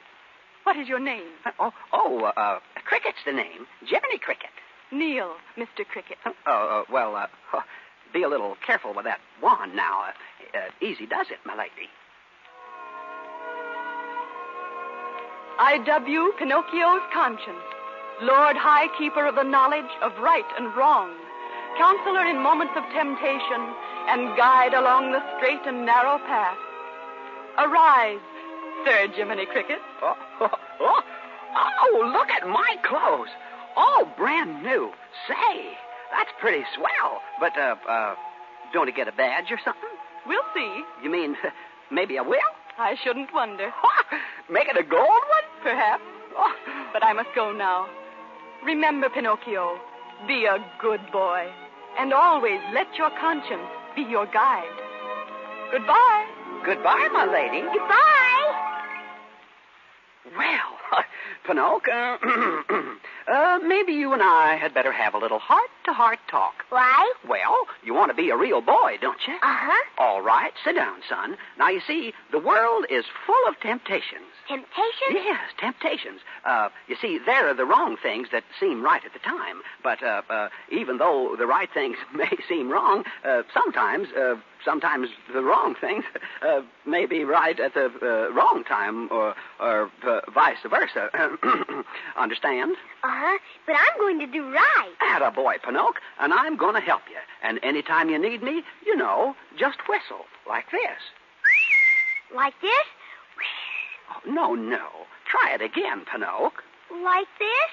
[0.64, 1.26] What is your name?
[1.58, 3.66] oh, oh, uh, Cricket's the name.
[3.84, 4.50] Jiminy Cricket.
[4.92, 5.84] Kneel, Mr.
[5.90, 6.18] Cricket.
[6.46, 7.26] Oh, uh, well, uh,
[8.12, 10.02] be a little careful with that wand now.
[10.02, 11.88] Uh, uh, easy does it, my lady.
[15.62, 17.62] I dub you Pinocchio's conscience,
[18.20, 21.14] Lord High Keeper of the knowledge of right and wrong,
[21.78, 23.62] counselor in moments of temptation,
[24.10, 26.58] and guide along the straight and narrow path.
[27.62, 28.18] Arise,
[28.82, 29.78] Sir Jiminy Cricket.
[30.02, 30.50] Oh, oh,
[30.80, 31.02] oh,
[31.54, 33.30] oh, look at my clothes.
[33.76, 34.90] All brand new.
[35.30, 35.78] Say,
[36.10, 37.22] that's pretty swell.
[37.38, 38.14] But, uh, uh,
[38.72, 39.94] don't I get a badge or something?
[40.26, 40.82] We'll see.
[41.04, 41.36] You mean,
[41.92, 42.50] maybe I will?
[42.78, 43.70] I shouldn't wonder.
[44.50, 45.51] Make it a gold one?
[45.62, 46.02] Perhaps.
[46.36, 46.52] Oh.
[46.92, 47.88] But I must go now.
[48.64, 49.78] Remember, Pinocchio,
[50.26, 51.50] be a good boy.
[51.98, 54.64] And always let your conscience be your guide.
[55.70, 56.26] Goodbye.
[56.64, 57.60] Goodbye, my lady.
[57.66, 58.32] Goodbye.
[60.36, 61.04] Well,
[61.46, 62.18] Pinocchio,
[63.30, 66.54] uh, maybe you and I had better have a little heart-to-heart talk.
[66.70, 67.12] Why?
[67.28, 69.34] Well, you want to be a real boy, don't you?
[69.34, 69.84] Uh-huh.
[69.98, 71.36] All right, sit down, son.
[71.58, 74.26] Now, you see, the world is full of temptations.
[74.48, 75.12] Temptations?
[75.12, 76.20] Yes, temptations.
[76.44, 79.62] Uh, you see, there are the wrong things that seem right at the time.
[79.82, 85.08] But uh, uh, even though the right things may seem wrong, uh, sometimes, uh, sometimes
[85.32, 86.04] the wrong things
[86.46, 91.08] uh, may be right at the uh, wrong time, or, or uh, vice versa.
[92.16, 92.76] Understand?
[93.12, 93.38] Uh-huh.
[93.66, 94.94] But I'm going to do right.
[95.02, 97.18] Atta boy, Pinocchio, and I'm going to help you.
[97.42, 100.98] And anytime you need me, you know, just whistle like this.
[102.34, 102.86] Like this?
[104.10, 104.88] Oh, no, no.
[105.30, 106.52] Try it again, Pinocchio.
[107.04, 107.70] Like this?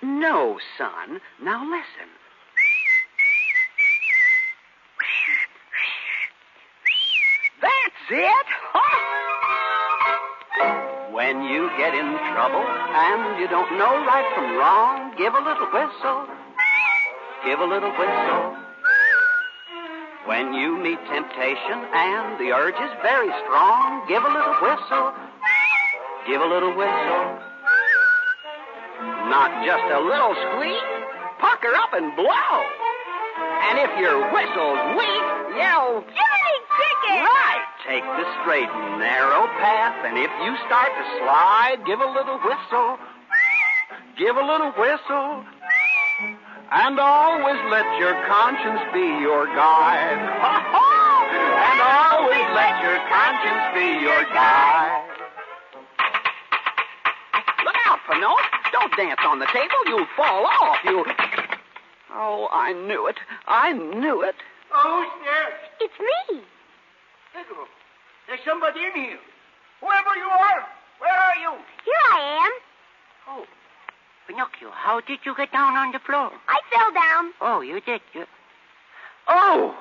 [0.00, 1.20] No, son.
[1.42, 2.10] Now listen.
[7.60, 8.46] That's it.
[11.14, 15.70] when you get in trouble and you don't know right from wrong, give a little
[15.70, 16.26] whistle.
[17.46, 18.58] Give a little whistle.
[20.26, 25.14] When you meet temptation and the urge is very strong, give a little whistle.
[26.26, 27.22] Give a little whistle.
[29.30, 30.82] Not just a little squeak.
[31.38, 32.54] Pucker up and blow.
[33.70, 35.26] And if your whistle's weak,
[35.62, 37.22] yell, Jiminy Cricket!
[37.22, 37.53] Right.
[37.84, 42.40] Take the straight and narrow path, and if you start to slide, give a little
[42.40, 42.96] whistle.
[44.16, 45.44] Give a little whistle.
[46.72, 50.16] And always let your conscience be your guide.
[50.16, 55.04] and always let your conscience be your guide.
[57.68, 58.48] Look out, Pinocchio.
[58.72, 59.76] Don't dance on the table.
[59.86, 60.78] You'll fall off.
[60.86, 61.04] You.
[62.14, 63.18] Oh, I knew it.
[63.46, 64.36] I knew it.
[64.72, 65.52] Oh, Who's there?
[65.80, 66.44] It's me.
[68.26, 69.18] There's somebody in here.
[69.80, 70.66] Whoever you are,
[70.98, 71.52] where are you?
[71.84, 72.52] Here I am.
[73.28, 73.46] Oh,
[74.26, 76.30] Pinocchio, how did you get down on the floor?
[76.48, 77.32] I fell down.
[77.40, 78.00] Oh, you did.
[78.14, 78.24] You...
[79.28, 79.76] Oh,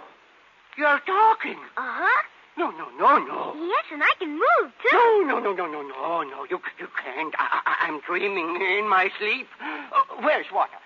[0.78, 1.58] you're talking.
[1.78, 2.24] Uh-huh.
[2.58, 3.54] No, no, no, no.
[3.56, 5.26] Yes, and I can move, too.
[5.26, 6.46] No, no, no, no, no, no, no.
[6.50, 7.34] You, you can't.
[7.40, 9.48] I, I, I'm dreaming in my sleep.
[9.60, 10.78] Uh, where's water?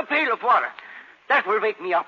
[0.00, 0.68] A pail of water.
[1.28, 2.06] That will wake me up.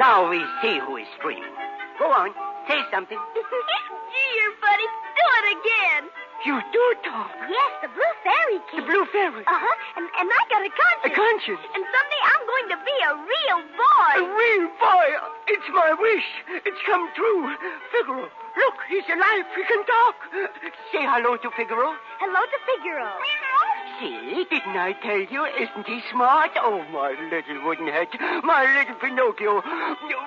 [0.00, 1.52] Now we see who is dreaming.
[2.00, 2.32] Go on,
[2.64, 3.20] say something.
[3.36, 4.88] Gee, you're funny.
[4.88, 6.02] Do it again.
[6.48, 7.28] You do talk.
[7.52, 8.80] Yes, the blue fairy came.
[8.80, 9.44] The blue fairy.
[9.44, 10.00] Uh-huh.
[10.00, 11.04] And, and I got a conscience.
[11.04, 11.60] A conscience.
[11.76, 14.12] And someday I'm going to be a real boy.
[14.16, 15.06] A real boy.
[15.52, 16.28] It's my wish.
[16.64, 17.52] It's come true.
[17.92, 19.44] Figaro, look, he's alive.
[19.52, 20.16] He can talk.
[20.96, 21.92] Say hello to Figaro.
[22.24, 23.20] Hello to Figaro.
[24.00, 25.44] See, didn't I tell you?
[25.44, 26.52] Isn't he smart?
[26.56, 28.08] Oh, my little wooden head.
[28.42, 29.60] My little Pinocchio.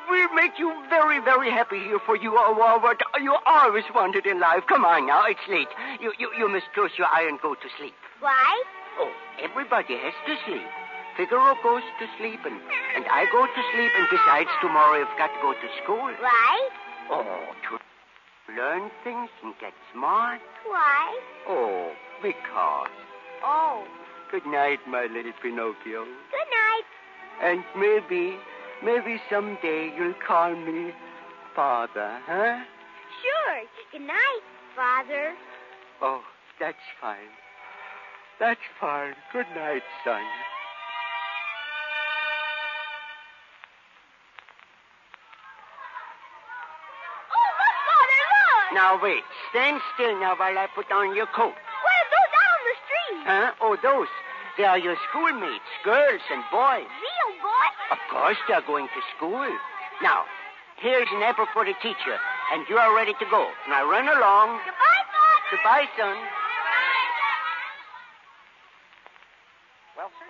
[0.10, 3.84] We'll make you very, very happy here, for you oh, oh, are what you always
[3.96, 4.62] wanted in life.
[4.68, 5.74] Come on now, it's late.
[6.00, 7.96] You, you, you must close your eye and go to sleep.
[8.20, 8.64] Why?
[9.00, 9.12] Oh,
[9.42, 10.70] everybody has to sleep.
[11.18, 12.62] Figaro goes to sleep, and,
[12.96, 16.14] and I go to sleep, and besides, tomorrow I've got to go to school.
[16.22, 16.70] Why?
[17.10, 20.42] Oh, to learn things and get smart.
[20.70, 21.20] Why?
[21.50, 23.03] Oh, because.
[23.44, 23.84] Oh.
[24.32, 26.06] Good night, my little Pinocchio.
[26.06, 26.88] Good night.
[27.42, 28.38] And maybe,
[28.84, 30.92] maybe someday you'll call me
[31.56, 32.64] Father, huh?
[33.22, 33.64] Sure.
[33.92, 34.42] Good night,
[34.76, 35.34] Father.
[36.02, 36.22] Oh,
[36.60, 37.30] that's fine.
[38.40, 39.14] That's fine.
[39.32, 40.22] Good night, son.
[47.36, 48.74] Oh, look, Father, look.
[48.74, 49.24] Now wait.
[49.52, 51.54] Stand still now while I put on your coat.
[53.26, 53.54] On?
[53.54, 53.54] Huh?
[53.62, 54.08] Oh, those.
[54.58, 56.86] They are your schoolmates, girls and boys.
[56.86, 57.78] Real boys?
[57.92, 59.50] Of course they're going to school.
[60.02, 60.26] Now,
[60.78, 62.18] here's an apple for the teacher,
[62.54, 63.50] and you are ready to go.
[63.68, 64.60] Now run along.
[64.62, 65.50] Goodbye, Father.
[65.50, 66.18] Goodbye, son.
[69.98, 70.30] Well, sir,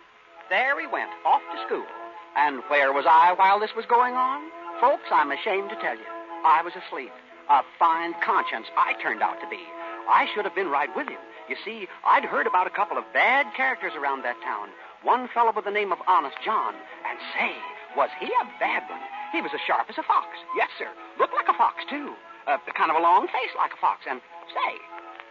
[0.49, 1.87] there he went, off to school.
[2.35, 4.49] And where was I while this was going on?
[4.79, 6.07] Folks, I'm ashamed to tell you.
[6.45, 7.11] I was asleep.
[7.49, 9.59] A fine conscience I turned out to be.
[10.07, 11.19] I should have been right with him.
[11.49, 14.69] You see, I'd heard about a couple of bad characters around that town.
[15.03, 16.73] One fellow by the name of Honest John.
[17.03, 17.51] And say,
[17.97, 19.03] was he a bad one?
[19.31, 20.27] He was as sharp as a fox.
[20.55, 20.87] Yes, sir.
[21.19, 22.15] Looked like a fox, too.
[22.47, 24.07] Uh, kind of a long face like a fox.
[24.07, 24.71] And say,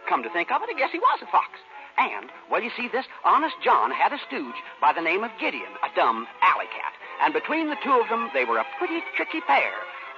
[0.07, 1.57] come to think of it, I guess he was a fox.
[1.97, 5.73] And, well, you see, this Honest John had a stooge by the name of Gideon,
[5.81, 6.93] a dumb alley cat.
[7.21, 9.73] And between the two of them, they were a pretty tricky pair.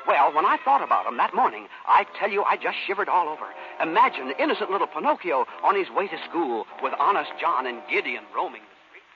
[0.07, 3.27] Well, when I thought about them that morning, I tell you, I just shivered all
[3.27, 3.45] over.
[3.81, 8.23] Imagine the innocent little Pinocchio on his way to school with Honest John and Gideon
[8.35, 9.09] roaming the streets.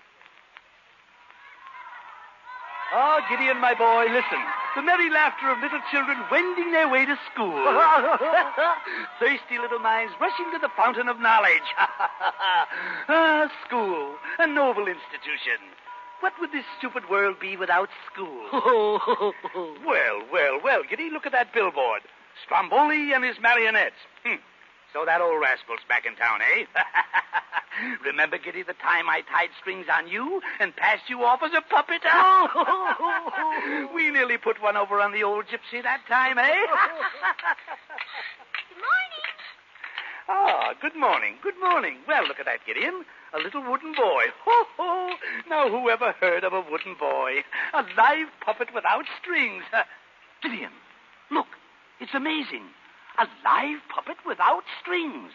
[2.94, 4.42] Oh, Gideon, my boy, listen.
[4.76, 7.54] the merry laughter of little children wending their way to school.
[9.20, 11.70] Thirsty little minds rushing to the fountain of knowledge.
[11.78, 15.62] ah, school, a noble institution.
[16.20, 18.46] What would this stupid world be without school?
[19.86, 22.02] well, well, well, Giddy, look at that billboard.
[22.46, 23.96] Stromboli and his marionettes.
[24.26, 24.36] Hmm.
[24.92, 26.66] So that old rascal's back in town, eh?
[28.06, 31.62] Remember, Giddy, the time I tied strings on you and passed you off as a
[31.62, 32.02] puppet?
[33.94, 36.44] we nearly put one over on the old gypsy that time, eh?
[36.44, 36.50] Good
[38.82, 39.19] morning.
[40.32, 41.98] Ah, good morning, good morning.
[42.08, 43.04] Well, look at that, Gideon.
[43.34, 44.30] A little wooden boy.
[44.46, 45.10] Ho, ho.
[45.50, 47.42] Now, who ever heard of a wooden boy?
[47.74, 49.64] A live puppet without strings.
[50.44, 50.70] Gideon,
[51.32, 51.48] look.
[52.00, 52.70] It's amazing.
[53.18, 55.34] A live puppet without strings.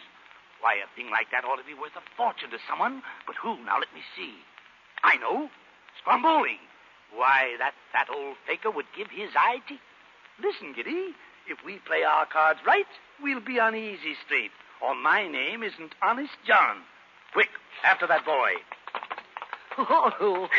[0.61, 3.03] Why, a thing like that ought to be worth a fortune to someone.
[3.27, 3.59] But who?
[3.67, 4.39] Now, let me see.
[5.03, 5.51] I know.
[6.01, 6.63] Stromboli.
[7.13, 9.75] Why, that fat old faker would give his eye to...
[10.39, 11.19] Listen, Giddy.
[11.51, 12.87] If we play our cards right,
[13.21, 14.55] we'll be on easy street.
[14.85, 16.83] Or my name isn't Honest John.
[17.33, 17.49] Quick,
[17.85, 18.51] after that boy.
[19.79, 20.49] Oh.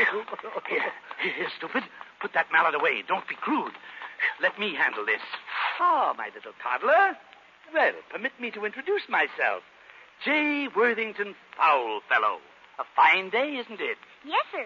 [0.68, 1.84] Here, here, stupid.
[2.20, 3.04] Put that mallet away.
[3.08, 3.72] Don't be crude.
[4.42, 5.22] Let me handle this.
[5.80, 7.16] Ah, my little toddler.
[7.74, 9.64] Well, permit me to introduce myself.
[10.26, 10.68] J.
[10.76, 12.40] Worthington Foulfellow.
[12.80, 13.98] A fine day, isn't it?
[14.26, 14.66] Yes, sir.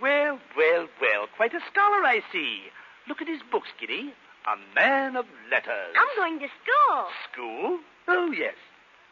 [0.00, 1.26] Well, well, well.
[1.36, 2.64] Quite a scholar, I see.
[3.08, 4.14] Look at his books, Giddy.
[4.46, 5.94] A man of letters.
[5.96, 7.06] I'm going to school.
[7.32, 7.78] School?
[8.06, 8.54] Oh, yes.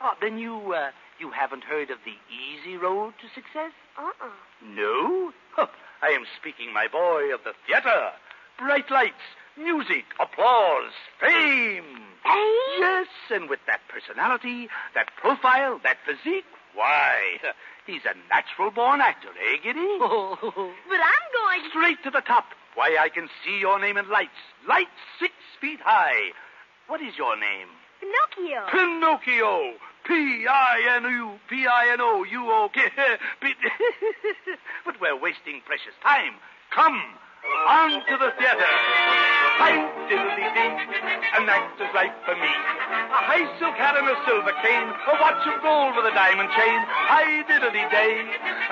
[0.00, 3.72] Ah, then you, uh, you haven't heard of the easy road to success?
[3.98, 4.30] Uh-uh.
[4.64, 5.32] No?
[5.52, 5.66] Huh.
[6.02, 8.10] I am speaking, my boy, of the theater.
[8.58, 9.24] Bright lights,
[9.58, 11.84] music, applause, fame.
[12.24, 12.78] Fame?
[12.78, 16.44] Yes, and with that personality, that profile, that physique,
[16.74, 17.20] why,
[17.86, 19.98] he's a natural born actor, eh, Giddy?
[20.00, 22.46] But I'm going Straight to the top.
[22.74, 24.30] Why, I can see your name in lights.
[24.66, 26.30] Lights six feet high.
[26.86, 27.68] What is your name?
[28.00, 28.66] Pinocchio.
[28.70, 29.74] Pinocchio.
[30.10, 32.78] P-I-N-O, P-I-N-O-U-O-K.
[34.84, 36.34] but we're wasting precious time.
[36.74, 36.98] Come,
[37.70, 38.72] on to the theater.
[39.62, 39.78] Hi,
[40.10, 40.74] diddly-dee,
[41.38, 42.50] an actor's life for me.
[42.50, 46.50] A high silk hat and a silver cane, a watch of gold with a diamond
[46.58, 46.78] chain.
[47.06, 48.12] Hi, diddly-day,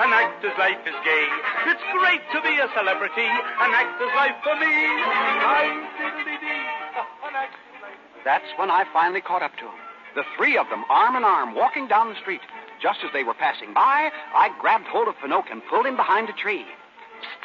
[0.03, 1.25] an actor's life is gay.
[1.71, 4.75] It's great to be a celebrity, an actor's life for me.
[4.75, 5.71] Hi,
[6.03, 6.67] diddly-dee,
[7.31, 7.95] an actor's life.
[8.27, 9.79] That's when I finally caught up to them.
[10.15, 12.41] The three of them, arm in arm, walking down the street.
[12.81, 16.29] Just as they were passing by, I grabbed hold of Pinocchio and pulled him behind
[16.29, 16.65] a tree.
[16.65, 17.43] Psst,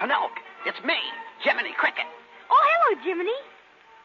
[0.00, 0.96] Pinocchio, it's me,
[1.42, 2.06] Jiminy Cricket.
[2.50, 3.36] Oh, hello, Jiminy.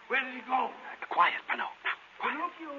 [0.07, 0.69] Where did he go?
[1.09, 1.91] Quiet, Pinocchio.
[2.21, 2.71] Pinocchio.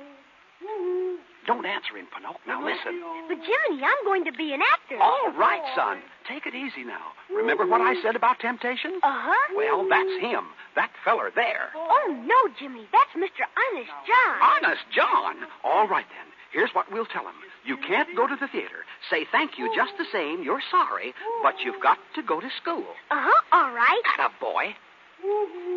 [1.47, 2.39] Don't answer him, Pinocchio.
[2.47, 3.03] Now listen.
[3.27, 5.03] But, Jiminy, I'm going to be an actor.
[5.03, 5.99] All right, son.
[6.29, 7.19] Take it easy now.
[7.35, 9.01] Remember what I said about temptation?
[9.03, 9.55] Uh-huh.
[9.57, 10.55] Well, that's him.
[10.77, 11.75] That feller there.
[11.75, 12.87] Oh, no, Jimmy.
[12.95, 13.43] That's Mr.
[13.59, 14.39] Honest John.
[14.39, 15.35] Honest John.
[15.65, 16.31] All right, then.
[16.53, 17.35] Here's what we'll tell him.
[17.65, 18.87] You can't go to the theater.
[19.11, 20.43] Say thank you just the same.
[20.45, 22.87] You're sorry, but you've got to go to school.
[23.11, 23.41] Uh-huh.
[23.51, 24.03] All right.
[24.19, 24.75] Atta boy.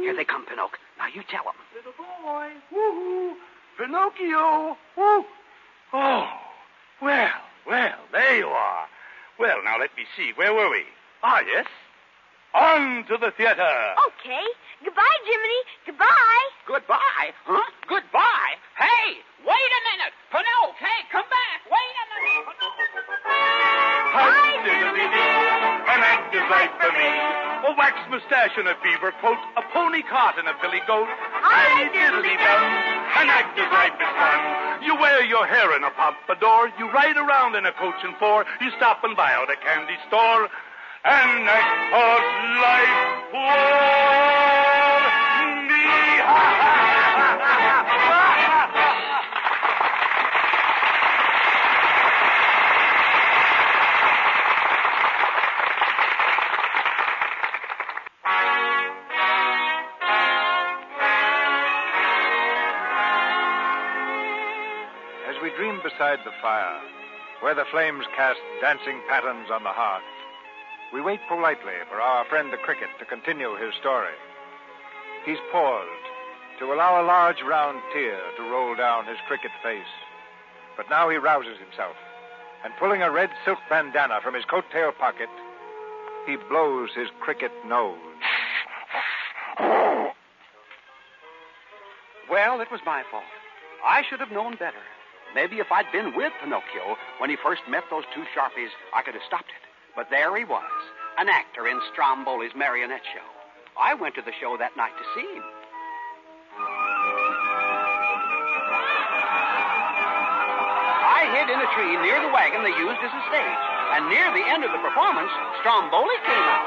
[0.01, 0.77] Here they come, Pinocchio.
[0.97, 1.57] Now you tell them.
[1.73, 2.49] Little boy.
[2.71, 3.33] Woo-hoo.
[3.77, 4.77] Pinocchio.
[4.97, 5.25] Woo.
[5.93, 6.27] Oh,
[7.01, 7.29] well,
[7.67, 8.85] well, there you are.
[9.39, 10.31] Well, now let me see.
[10.35, 10.83] Where were we?
[11.23, 11.65] Ah, yes.
[12.53, 13.67] On to the theater.
[14.07, 14.45] Okay.
[14.83, 15.61] Goodbye, Jiminy.
[15.85, 16.45] Goodbye.
[16.67, 17.35] Goodbye?
[17.43, 17.63] Huh?
[17.87, 18.55] Goodbye?
[18.79, 20.13] Hey, wait a minute.
[20.31, 21.59] Pinocchio, hey, come back.
[21.67, 22.47] Wait a minute.
[24.15, 27.07] Hi, diddly-dee, an actor's life for me.
[27.65, 31.07] A wax mustache and a beaver coat, a pony cart and a billy goat.
[31.07, 32.63] Hi, diddly-dum,
[33.23, 34.83] an actor's life is fun.
[34.83, 38.45] You wear your hair in a pompadour, you ride around in a coach and four,
[38.59, 40.51] you stop and buy out a candy store.
[41.05, 42.27] An actor's
[42.59, 43.55] life for
[45.63, 45.95] me.
[46.27, 46.84] As we
[65.85, 66.81] beside the fire,
[67.41, 70.01] where the flames cast dancing patterns on the hearth,
[70.91, 74.17] we wait politely for our friend the cricket to continue his story.
[75.25, 76.05] He's paused
[76.57, 79.93] to allow a large round tear to roll down his cricket face.
[80.75, 81.95] But now he rouses himself,
[82.63, 85.29] and pulling a red silk bandana from his coat tail pocket,
[86.25, 87.99] he blows his cricket nose.
[92.27, 93.23] Well, it was my fault.
[93.85, 94.81] I should have known better.
[95.35, 99.19] Maybe if I'd been with Pinocchio when he first met those two sharpies, I could
[99.19, 99.59] have stopped it.
[99.91, 100.63] But there he was,
[101.19, 103.27] an actor in Stromboli's marionette show.
[103.75, 105.43] I went to the show that night to see him.
[111.03, 113.63] I hid in a tree near the wagon they used as a stage.
[113.91, 116.63] And near the end of the performance, Stromboli came out.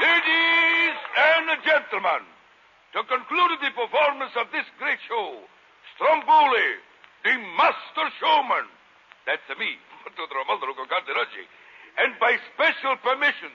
[0.00, 2.24] Ladies and gentlemen,
[2.96, 5.44] to conclude the performance of this great show,
[5.92, 6.80] Stromboli,
[7.28, 8.64] the master showman,
[9.28, 9.76] that's me,
[12.00, 13.52] and by special permission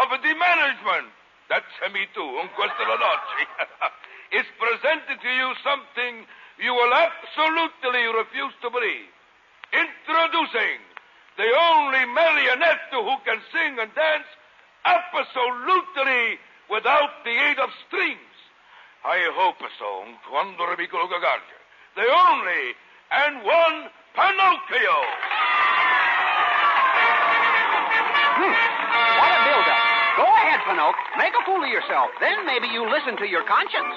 [0.00, 1.12] of the management,
[1.52, 2.80] that's me too, un questo
[4.40, 6.24] is presenting to you something
[6.56, 9.12] you will absolutely refuse to believe.
[9.68, 10.80] Introducing
[11.36, 14.28] the only marionette who can sing and dance
[14.88, 16.40] absolutely
[16.72, 18.27] without the aid of strings.
[19.04, 21.58] I hope so, quando Amico Gagardia.
[21.94, 22.74] The only
[23.10, 24.98] and one Pinocchio.
[28.38, 28.54] Hmm.
[29.18, 29.82] What a build-up.
[30.18, 30.98] Go ahead, Pinocchio.
[31.16, 32.10] Make a fool of yourself.
[32.20, 33.94] Then maybe you listen to your conscience.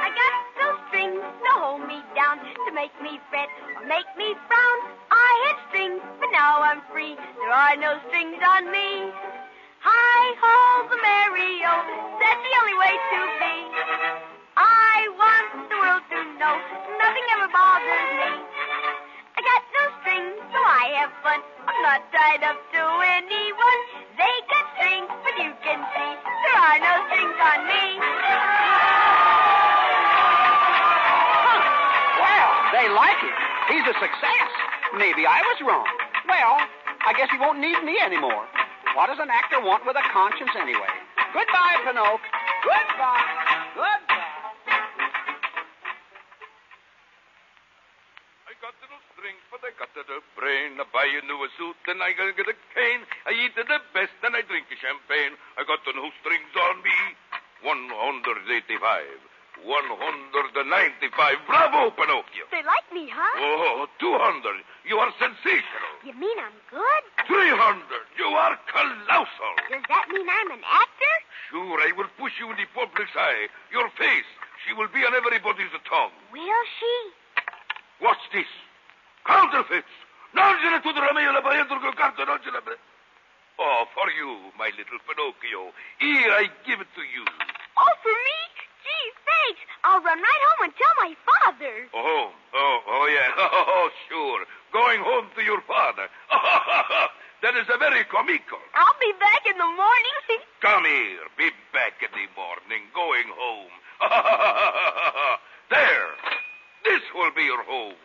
[0.00, 4.34] I got no strings to hold me down, to make me fret or make me
[4.48, 4.78] frown.
[5.12, 7.14] I had strings, but now I'm free.
[7.14, 9.12] There are no strings on me.
[9.96, 10.56] Hi ho,
[10.92, 11.74] the merry-o,
[12.20, 13.54] that's the only way to be.
[14.60, 16.54] I want the world to know
[17.00, 18.32] nothing ever bothers me.
[19.36, 21.40] I got no strings, so I have fun.
[21.64, 23.80] I'm not tied up to anyone.
[24.20, 26.12] They got strings, but you can see
[26.44, 27.84] there are no strings on me.
[32.20, 33.36] Well, they like him.
[33.72, 34.48] He's a success.
[35.00, 35.88] Maybe I was wrong.
[36.28, 36.60] Well,
[37.08, 38.44] I guess he won't need me anymore.
[38.96, 40.88] What does an actor want with a conscience anyway?
[41.36, 42.16] Goodbye, Pinocchio.
[42.64, 43.28] Goodbye.
[43.76, 44.40] Goodbye.
[48.48, 50.00] I got little strings, but I got the
[50.32, 50.80] brain.
[50.80, 53.04] I buy a new suit, and I gotta get a cane.
[53.28, 55.36] I eat the best, and I drink champagne.
[55.60, 56.96] I got the no strings on me.
[57.68, 58.16] 185.
[59.60, 61.36] 195.
[61.44, 62.48] Bravo, Pinocchio.
[62.48, 63.44] They like me, huh?
[63.44, 64.64] Oh, 200.
[64.88, 65.92] You are sensational.
[66.00, 67.04] You mean I'm good?
[67.26, 67.82] 300.
[68.18, 69.54] You are colossal.
[69.70, 71.14] Does that mean I'm an actor?
[71.50, 73.46] Sure, I will push you in the public's eye.
[73.70, 74.30] Your face,
[74.66, 76.14] she will be on everybody's tongue.
[76.32, 76.94] Will she?
[77.98, 78.50] What's this?
[79.26, 79.90] Counterfeits.
[80.34, 82.60] Ne tu Romeo la Paetro col carto, non ce ne
[83.58, 85.72] Oh, for you, my little Pinocchio.
[85.98, 87.24] Here, I give it to you.
[87.24, 88.38] Oh, for me?
[88.84, 89.60] Gee, thanks.
[89.82, 91.88] I'll run right home and tell my father.
[91.94, 93.32] Oh, oh, oh, yeah.
[93.38, 94.44] Oh, sure.
[94.72, 96.08] Going home to your father.
[97.42, 98.58] that is a very comical.
[98.74, 100.40] I'll be back in the morning.
[100.60, 101.26] Come here.
[101.36, 102.88] Be back in the morning.
[102.94, 103.74] Going home.
[105.70, 106.10] there.
[106.84, 107.98] This will be your home.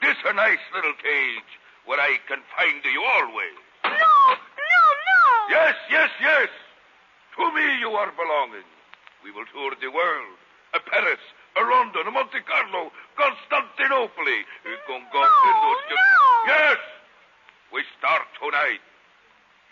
[0.00, 1.50] This a nice little cage
[1.84, 3.58] where I can find you always.
[3.84, 5.22] No, no, no.
[5.50, 6.48] Yes, yes, yes.
[7.36, 8.66] To me you are belonging.
[9.24, 10.36] We will tour the world.
[10.74, 11.22] A Paris,
[11.56, 14.30] a London, a Monte Carlo, Constantinople.
[14.64, 15.26] No, no.
[16.46, 16.78] Yes.
[17.72, 18.82] We start tonight.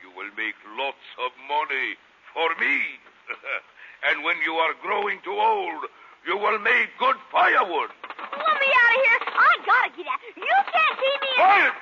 [0.02, 1.96] You will make lots of money
[2.34, 3.00] for me.
[4.10, 5.88] and when you are growing too old,
[6.26, 7.90] you will make good firewood.
[8.34, 9.20] Let me out of here.
[9.36, 10.20] I gotta get out.
[10.36, 11.32] You can't keep me.
[11.36, 11.74] Quiet!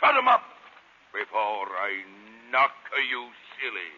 [0.00, 0.44] Shut him up
[1.12, 2.04] before I
[2.52, 2.76] knock
[3.10, 3.90] you silly.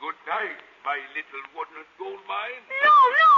[0.00, 2.62] Good night, my little wooden gold mine.
[2.84, 3.30] No, no.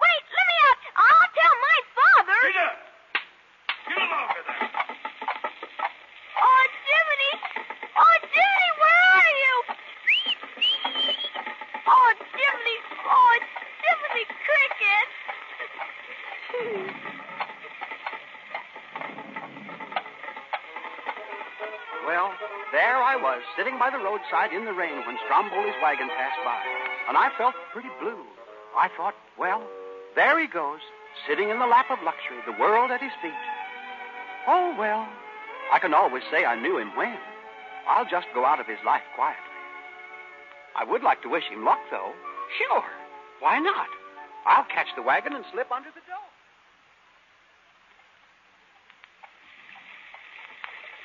[0.00, 0.78] Wait, let me out.
[0.96, 2.38] I'll tell my father.
[2.46, 2.72] Peter!
[3.88, 4.96] Get along with that.
[6.36, 7.32] Oh, Jiminy.
[7.96, 9.54] Oh, Jiminy, where are you?
[11.86, 12.78] Oh, Jiminy.
[13.06, 13.38] Oh,
[13.82, 15.06] Jiminy Cricket.
[22.06, 22.30] Well,
[22.72, 26.62] there I was, sitting by the roadside in the rain when Stromboli's wagon passed by.
[27.08, 28.22] And I felt pretty blue.
[28.76, 29.62] I thought, well,
[30.14, 30.80] there he goes,
[31.28, 33.32] sitting in the lap of luxury, the world at his feet.
[34.46, 35.08] Oh, well,
[35.72, 37.18] I can always say I knew him when.
[37.88, 39.45] I'll just go out of his life quietly.
[40.76, 42.12] I would like to wish him luck, though.
[42.60, 42.84] Sure.
[43.40, 43.88] Why not?
[44.44, 46.28] I'll catch the wagon and slip under the door.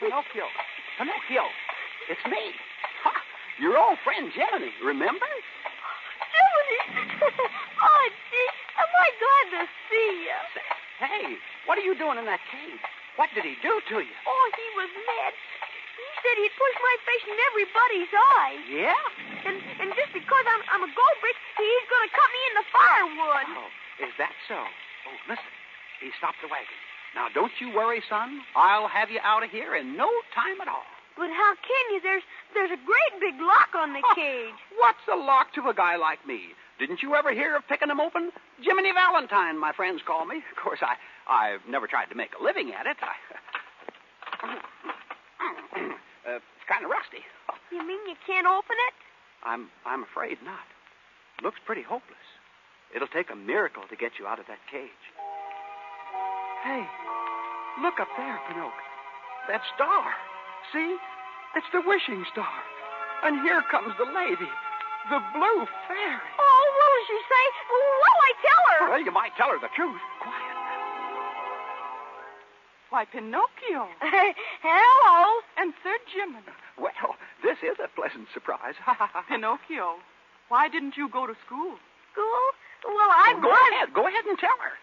[0.04, 0.44] Pinocchio.
[1.00, 1.46] Pinocchio.
[2.12, 2.52] It's me.
[3.08, 3.14] Ha!
[3.64, 5.30] Your old friend Jiminy, remember?
[6.36, 6.80] Jiminy.
[7.88, 10.42] oh, gee, oh, am I glad to see you.
[11.00, 12.82] Hey, what are you doing in that cage?
[13.16, 14.18] What did he do to you?
[14.28, 15.34] Oh, he was mad.
[15.96, 18.56] He said he'd push my face in everybody's eye.
[18.68, 19.31] Yeah?
[19.46, 22.68] And and just because I'm I'm a gold brick, he's gonna cut me in the
[22.70, 23.48] firewood.
[23.58, 24.60] Oh, is that so?
[24.62, 25.52] Oh, listen.
[26.02, 26.78] He stopped the wagon.
[27.14, 28.42] Now, don't you worry, son.
[28.56, 30.88] I'll have you out of here in no time at all.
[31.18, 32.00] But how can you?
[32.02, 32.24] There's
[32.54, 34.56] there's a great big lock on the cage.
[34.80, 36.56] What's a lock to a guy like me?
[36.80, 38.32] Didn't you ever hear of picking them open?
[38.62, 40.38] Jiminy Valentine, my friends call me.
[40.38, 40.96] Of course, I
[41.30, 42.98] I've never tried to make a living at it.
[43.04, 43.14] I,
[46.26, 47.22] uh, it's kind of rusty.
[47.72, 48.96] You mean you can't open it?
[49.44, 50.66] I'm I'm afraid not.
[51.44, 52.26] Looks pretty hopeless.
[52.96, 55.04] It'll take a miracle to get you out of that cage.
[56.64, 56.86] Hey,
[57.82, 58.86] look up there, Pinocchio.
[59.48, 60.14] That star.
[60.72, 60.98] See?
[61.56, 62.54] It's the wishing star.
[63.24, 64.50] And here comes the lady,
[65.10, 66.30] the blue fairy.
[66.38, 67.46] Oh, what will she say?
[67.70, 68.90] What'll I tell her?
[68.92, 70.02] Well, you might tell her the truth.
[70.22, 70.58] Quiet.
[72.92, 73.88] Why, Pinocchio.
[74.02, 75.42] Hey, hello.
[75.58, 76.44] And Sir Jiminy.
[76.78, 78.76] Well, this is a pleasant surprise.
[79.30, 79.98] Pinocchio,
[80.50, 81.76] why didn't you go to school?
[82.14, 82.46] School?
[82.86, 83.70] Well, I Go was.
[83.72, 83.94] ahead.
[83.94, 84.74] Go ahead and tell her.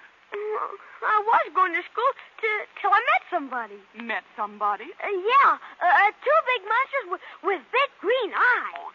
[1.03, 2.13] I was going to school
[2.45, 2.49] to,
[2.81, 3.81] till I met somebody.
[3.97, 4.85] Met somebody?
[5.01, 8.93] Uh, yeah, uh, two big monsters with, with big green eyes.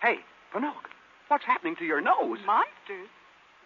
[0.00, 0.18] Hey,
[0.52, 0.88] Pinocchio,
[1.28, 2.40] what's happening to your nose?
[2.46, 3.12] Monsters?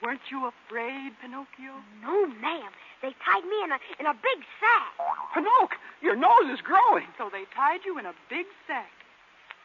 [0.03, 1.79] Weren't you afraid, Pinocchio?
[2.03, 2.73] No, ma'am.
[3.01, 4.93] They tied me in a in a big sack.
[5.33, 7.07] Pinocchio, your nose is growing.
[7.17, 8.91] So they tied you in a big sack.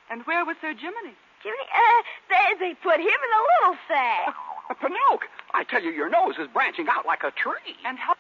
[0.09, 1.15] And where was Sir Jiminy?
[1.43, 1.67] Jiminy?
[1.71, 4.33] uh, they they put him in a little sack.
[4.69, 7.73] Uh, Pinocchio, I tell you, your nose is branching out like a tree.
[7.85, 8.13] And how,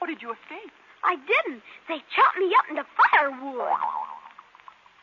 [0.00, 0.72] how did you escape?
[1.04, 1.60] I didn't.
[1.88, 3.76] They chopped me up into firewood.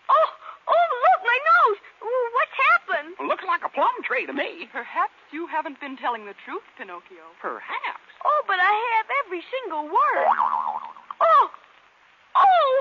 [0.10, 0.30] Oh,
[0.68, 1.78] oh, look, my nose.
[2.02, 3.30] What's happened?
[3.30, 4.66] Looks like a plum tree to me.
[4.74, 7.30] Perhaps you haven't been telling the truth, Pinocchio.
[7.42, 8.02] Perhaps.
[8.26, 10.28] Oh, but I have every single word.
[11.22, 11.46] Oh,
[12.36, 12.74] oh,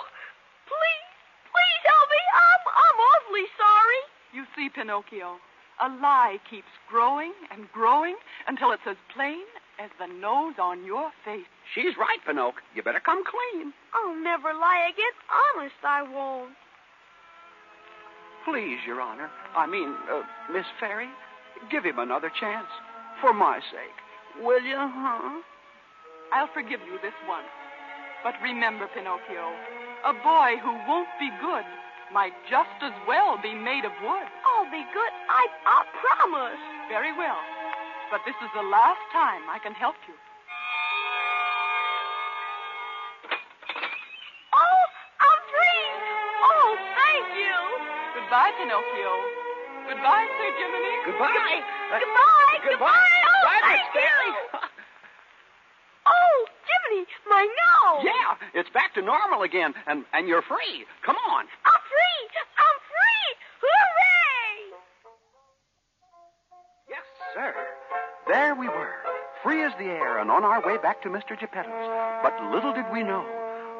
[0.64, 1.08] please,
[1.52, 2.22] please help me.
[2.32, 4.02] I'm, I'm awfully sorry.
[4.32, 5.36] You see, Pinocchio,
[5.82, 8.16] a lie keeps growing and growing
[8.46, 9.42] until it's as plain
[9.82, 11.48] as the nose on your face.
[11.74, 12.60] She's right, Pinocchio.
[12.74, 13.72] You better come clean.
[13.94, 15.14] I'll never lie again.
[15.56, 16.54] Honest, I won't.
[18.44, 19.30] Please, Your Honor.
[19.56, 20.22] I mean, uh,
[20.52, 21.08] Miss Fairy,
[21.70, 22.68] give him another chance.
[23.20, 23.98] For my sake.
[24.44, 25.42] Will you, huh?
[26.32, 27.50] I'll forgive you this once.
[28.24, 29.52] But remember, Pinocchio,
[30.06, 31.64] a boy who won't be good
[32.12, 34.26] might just as well be made of wood.
[34.46, 35.12] I'll be good.
[35.30, 36.60] I, I promise.
[36.88, 37.38] Very well.
[38.10, 40.14] But this is the last time I can help you.
[44.54, 44.82] Oh,
[45.22, 45.84] I'm free.
[46.42, 47.54] Oh, thank you.
[48.18, 49.12] Goodbye, Pinocchio.
[49.86, 50.94] Goodbye, Sir Jiminy.
[51.06, 51.58] Goodbye.
[51.94, 52.58] Uh, Goodbye.
[52.66, 53.14] goodbye.
[53.22, 54.58] Oh, Bye, thank Miss you.
[56.06, 56.36] Oh,
[56.66, 58.02] Jiminy, my nose.
[58.06, 60.86] Yeah, it's back to normal again, and, and you're free.
[61.06, 61.46] Come on.
[69.80, 71.38] The air and on our way back to Mr.
[71.38, 71.88] Geppetto's.
[72.22, 73.24] But little did we know,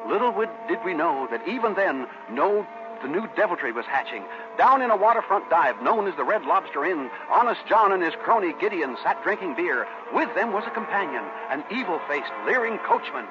[0.07, 0.33] little
[0.67, 2.65] did we know that even then, no,
[3.03, 4.23] the new deviltry was hatching.
[4.57, 8.13] Down in a waterfront dive known as the Red Lobster Inn, Honest John and his
[8.23, 9.87] crony Gideon sat drinking beer.
[10.13, 13.25] With them was a companion, an evil-faced, leering coachman.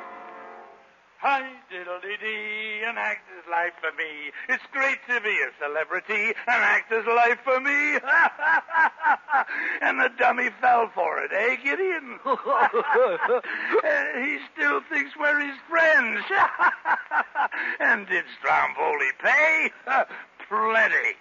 [1.23, 4.33] Hi, diddly dee, an actor's life for me.
[4.49, 7.71] It's great to be a celebrity, an actor's life for me.
[9.83, 12.19] and the dummy fell for it, eh, Gideon?
[12.25, 16.21] Uh, he still thinks we're his friends.
[17.81, 19.71] and did Stromboli pay?
[20.49, 21.17] Plenty.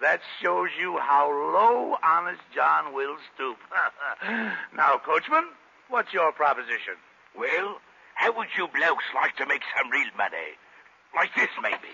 [0.00, 3.58] That shows you how low Honest John will stoop.
[4.74, 5.44] now, coachman,
[5.88, 6.94] what's your proposition?
[7.36, 7.78] Well,
[8.20, 10.52] how would you blokes like to make some real money?
[11.16, 11.88] Like this, maybe.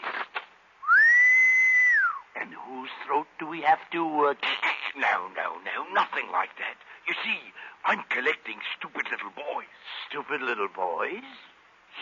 [2.35, 4.35] And whose throat do we have to, uh...
[4.99, 6.75] No, no, no, nothing like that.
[7.07, 7.39] You see,
[7.85, 9.71] I'm collecting stupid little boys.
[10.09, 11.23] Stupid little boys?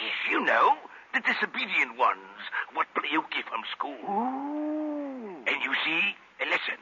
[0.01, 0.79] Yes, you know,
[1.13, 2.41] the disobedient ones
[2.73, 3.99] what Pinocchio from school.
[5.45, 6.81] And you see, and listen.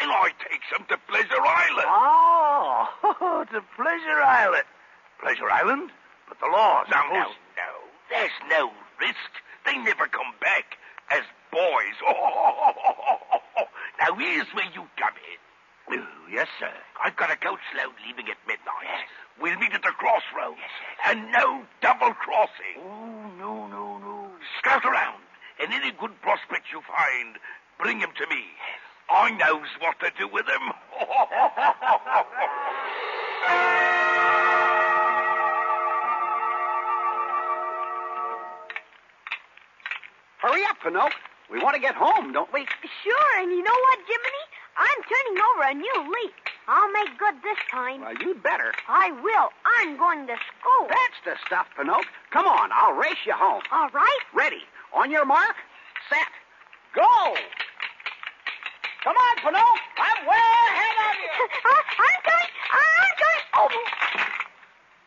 [0.00, 1.88] And I take them to Pleasure Island.
[1.88, 4.64] Oh, to Pleasure Island.
[5.20, 5.90] Pleasure Island?
[6.28, 7.24] But the laws No, no,
[7.56, 7.70] no.
[8.10, 8.70] There's no
[9.00, 9.30] risk.
[9.66, 10.78] They never come back
[11.10, 11.96] as boys.
[12.06, 12.72] Oh,
[14.00, 15.14] now, here's where you come
[15.90, 16.06] in.
[16.32, 16.72] yes, sir.
[17.02, 18.84] I've got a coach load leaving at midnight.
[18.86, 19.08] Yes.
[19.40, 20.58] We'll meet at the crossroads.
[20.60, 20.70] Yes.
[21.06, 22.78] And no double crossing.
[22.78, 24.30] Oh, no, no, no.
[24.58, 25.22] Scout around.
[25.60, 27.36] And any good prospects you find,
[27.80, 28.44] bring him to me.
[29.10, 30.72] I knows what to do with them.
[40.38, 41.16] Hurry up, Pinocchio.
[41.50, 42.66] We want to get home, don't we?
[43.02, 44.44] Sure, and you know what, Jiminy?
[44.76, 46.32] I'm turning over a new leaf.
[46.68, 48.02] I'll make good this time.
[48.02, 48.72] Well, you'd better.
[48.86, 49.48] I will.
[49.64, 50.86] I'm going to school.
[50.88, 52.08] That's the stuff, Pinocchio.
[52.30, 53.62] Come on, I'll race you home.
[53.72, 54.20] All right.
[54.34, 54.62] Ready.
[54.94, 55.56] On your mark,
[56.08, 56.28] set,
[56.94, 57.34] go.
[59.08, 59.80] Come on, Pinocchio.
[59.96, 61.32] I'm way ahead of you.
[61.64, 62.50] Uh, I'm going.
[62.76, 63.44] I'm going.
[63.56, 63.72] Oh.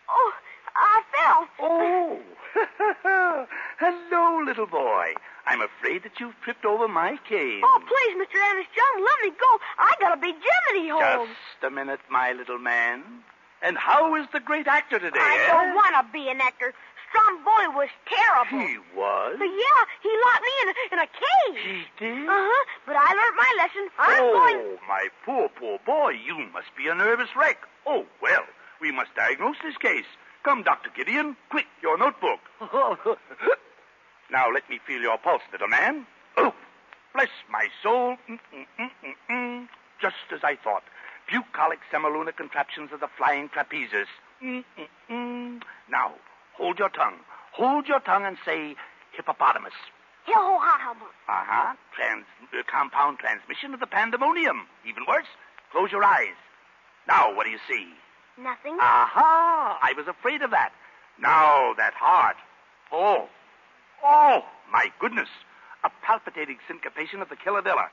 [0.09, 0.31] Oh,
[0.75, 1.41] I fell.
[1.61, 3.45] Oh.
[3.77, 5.13] Hello, little boy.
[5.45, 7.61] I'm afraid that you've tripped over my cane.
[7.63, 8.41] Oh, please, Mr.
[8.41, 9.59] Honest John, let me go.
[9.77, 11.27] I gotta be Jiminy home.
[11.27, 13.03] Just a minute, my little man.
[13.61, 15.19] And how is the great actor today?
[15.21, 15.47] I eh?
[15.47, 16.73] don't want to be an actor.
[17.11, 18.67] Stromboli was terrible.
[18.67, 19.35] He was?
[19.37, 21.59] But yeah, he locked me in a, in a cage.
[21.59, 22.27] He did?
[22.27, 22.65] Uh-huh.
[22.87, 23.83] But I learned my lesson.
[23.99, 24.77] I'm oh, going...
[24.87, 26.15] my poor, poor boy.
[26.25, 27.57] You must be a nervous wreck.
[27.85, 28.43] Oh, well,
[28.79, 30.07] we must diagnose this case.
[30.43, 30.89] Come, Dr.
[30.95, 31.35] Gideon.
[31.49, 32.39] Quick, your notebook.
[34.31, 36.07] now, let me feel your pulse, little man.
[36.37, 36.53] Oh,
[37.13, 38.15] bless my soul.
[38.29, 39.67] Mm-mm-mm-mm-mm.
[40.01, 40.83] Just as I thought.
[41.29, 44.07] Bucolic semilunar contraptions of the flying trapezes.
[44.41, 45.61] Mm-mm-mm.
[45.89, 46.13] Now,
[46.61, 47.17] hold your tongue.
[47.53, 48.75] Hold your tongue and say
[49.11, 49.73] hippopotamus.
[50.25, 50.97] Hill-ho-ha-hum.
[51.27, 51.75] Uh-huh.
[51.95, 54.67] Trans- uh, compound transmission of the pandemonium.
[54.87, 55.25] Even worse,
[55.71, 56.35] close your eyes.
[57.07, 57.87] Now, what do you see?
[58.37, 58.77] Nothing.
[58.79, 59.79] Aha!
[59.81, 60.71] I was afraid of that.
[61.19, 62.37] Now, that heart.
[62.91, 63.27] Oh.
[64.03, 65.29] Oh, my goodness.
[65.83, 67.87] A palpitating syncopation of the killavilla.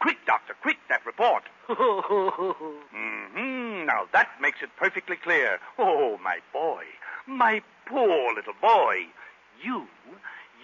[0.00, 1.44] Quick, doctor, quick, that report.
[1.68, 5.58] hmm Now, that makes it perfectly clear.
[5.78, 6.84] Oh, my boy.
[7.26, 9.06] My poor little boy.
[9.62, 9.86] You,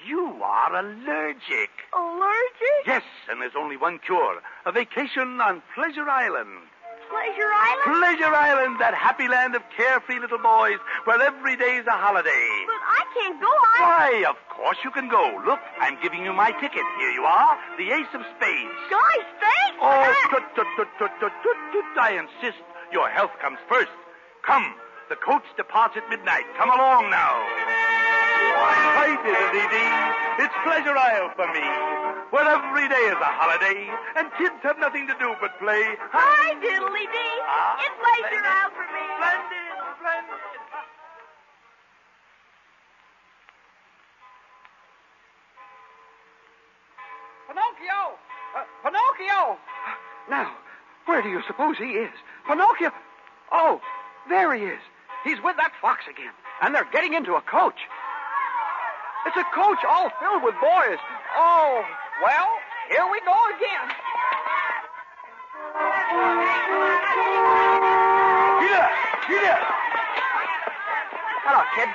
[0.06, 1.70] you are allergic.
[1.96, 2.84] Allergic?
[2.86, 4.40] Yes, and there's only one cure.
[4.66, 6.68] A vacation on Pleasure Island.
[7.08, 7.98] Pleasure Island?
[7.98, 12.48] Pleasure Island, that happy land of carefree little boys where every day's a holiday.
[12.70, 13.50] But I can't go.
[13.50, 13.80] I...
[13.82, 15.42] Why, of course you can go.
[15.44, 16.86] Look, I'm giving you my ticket.
[17.00, 18.78] Here you are, the ace of spades.
[18.86, 19.80] Guys, thanks.
[19.82, 22.62] Oh, tut, tut, tut, tut, tut, tut, tut, I insist.
[22.92, 23.90] Your health comes first.
[24.42, 24.74] Come,
[25.11, 26.46] the coach departs at midnight.
[26.56, 27.34] Come along now.
[28.94, 30.46] Hi, diddly dee.
[30.46, 31.66] It's Pleasure Isle for me,
[32.30, 35.82] where every day is a holiday, and kids have nothing to do but play.
[36.14, 37.36] Hi, diddly dee.
[37.42, 39.02] Ah, it's Pleasure Isle for me.
[39.18, 40.40] Splendid, splendid.
[47.50, 48.00] Pinocchio!
[48.54, 49.58] Uh, Pinocchio!
[50.30, 50.54] Now,
[51.06, 52.14] where do you suppose he is?
[52.46, 52.92] Pinocchio!
[53.50, 53.80] Oh,
[54.28, 54.80] there he is.
[55.24, 57.76] He's with that fox again, and they're getting into a coach.
[59.26, 60.96] It's a coach all filled with boys.
[61.36, 61.84] Oh,
[62.24, 62.48] well,
[62.88, 63.86] here we go again.
[68.64, 68.88] Here,
[69.28, 69.60] here.
[71.44, 71.90] Hello, kid.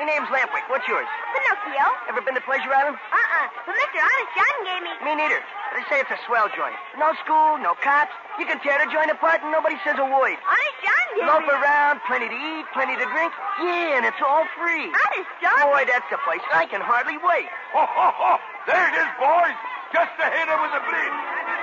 [0.00, 0.64] My name's Lampwick.
[0.72, 1.06] What's yours?
[1.36, 1.86] Pinocchio.
[2.08, 2.96] Ever been to Pleasure Island?
[2.96, 3.46] Uh-uh.
[3.68, 4.00] But Mr.
[4.00, 4.92] Honest John gave me...
[5.04, 5.38] Me neither.
[5.76, 6.74] They say it's a swell joint.
[6.98, 8.10] No school, no cops.
[8.40, 10.34] You can tear the joint apart and nobody says a word.
[10.34, 13.32] Honest John gave Loaf around, plenty to eat, plenty to drink.
[13.62, 14.90] Yeah, and it's all free.
[14.90, 15.70] Honest John...
[15.70, 16.42] Boy, that's the place.
[16.50, 17.46] I can hardly wait.
[17.74, 18.32] Ho, ho, ho.
[18.66, 19.56] There it is, boys.
[19.94, 21.18] Just ahead of the bridge.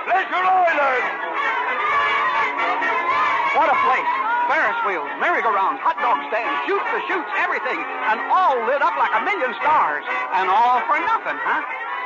[0.08, 1.06] Pleasure Island.
[3.60, 4.12] What a place.
[4.48, 7.80] Ferris wheels, merry-go-rounds, hot dog stands, shoot the chutes, everything.
[8.08, 10.04] And all lit up like a million stars.
[10.36, 11.62] And all for nothing, huh?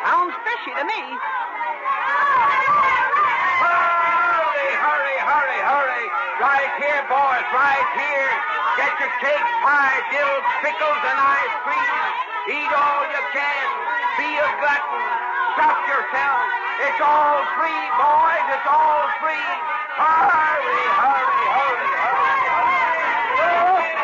[0.06, 1.02] Sounds fishy to me.
[3.62, 6.25] Hurry, hurry, hurry, hurry.
[6.36, 8.32] Right here, boys, right here.
[8.76, 12.60] Get your cake, pie, dill, pickles, and ice cream.
[12.60, 13.66] Eat all you can.
[14.20, 15.00] Be a glutton.
[15.56, 16.40] Stuff yourself.
[16.84, 18.46] It's all free, boys.
[18.52, 19.48] It's all free.
[19.96, 22.36] Hurry, hurry, hurry, hurry.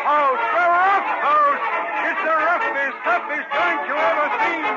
[0.08, 1.04] Oh, Sheriff!
[1.28, 1.52] Oh,
[2.08, 4.72] it's the roughest, toughest joint you ever seen.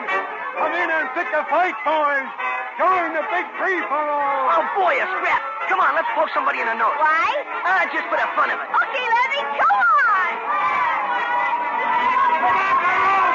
[0.60, 2.28] Come in and pick a fight, boys.
[2.76, 4.60] Join the big free for all.
[4.60, 5.39] Oh, boy, a scrap.
[5.72, 6.91] Come on, let's poke somebody in the nose.
[6.99, 7.45] Why?
[7.66, 8.70] Ah, just for the fun of it.
[8.70, 10.32] Okay, Levy, come on.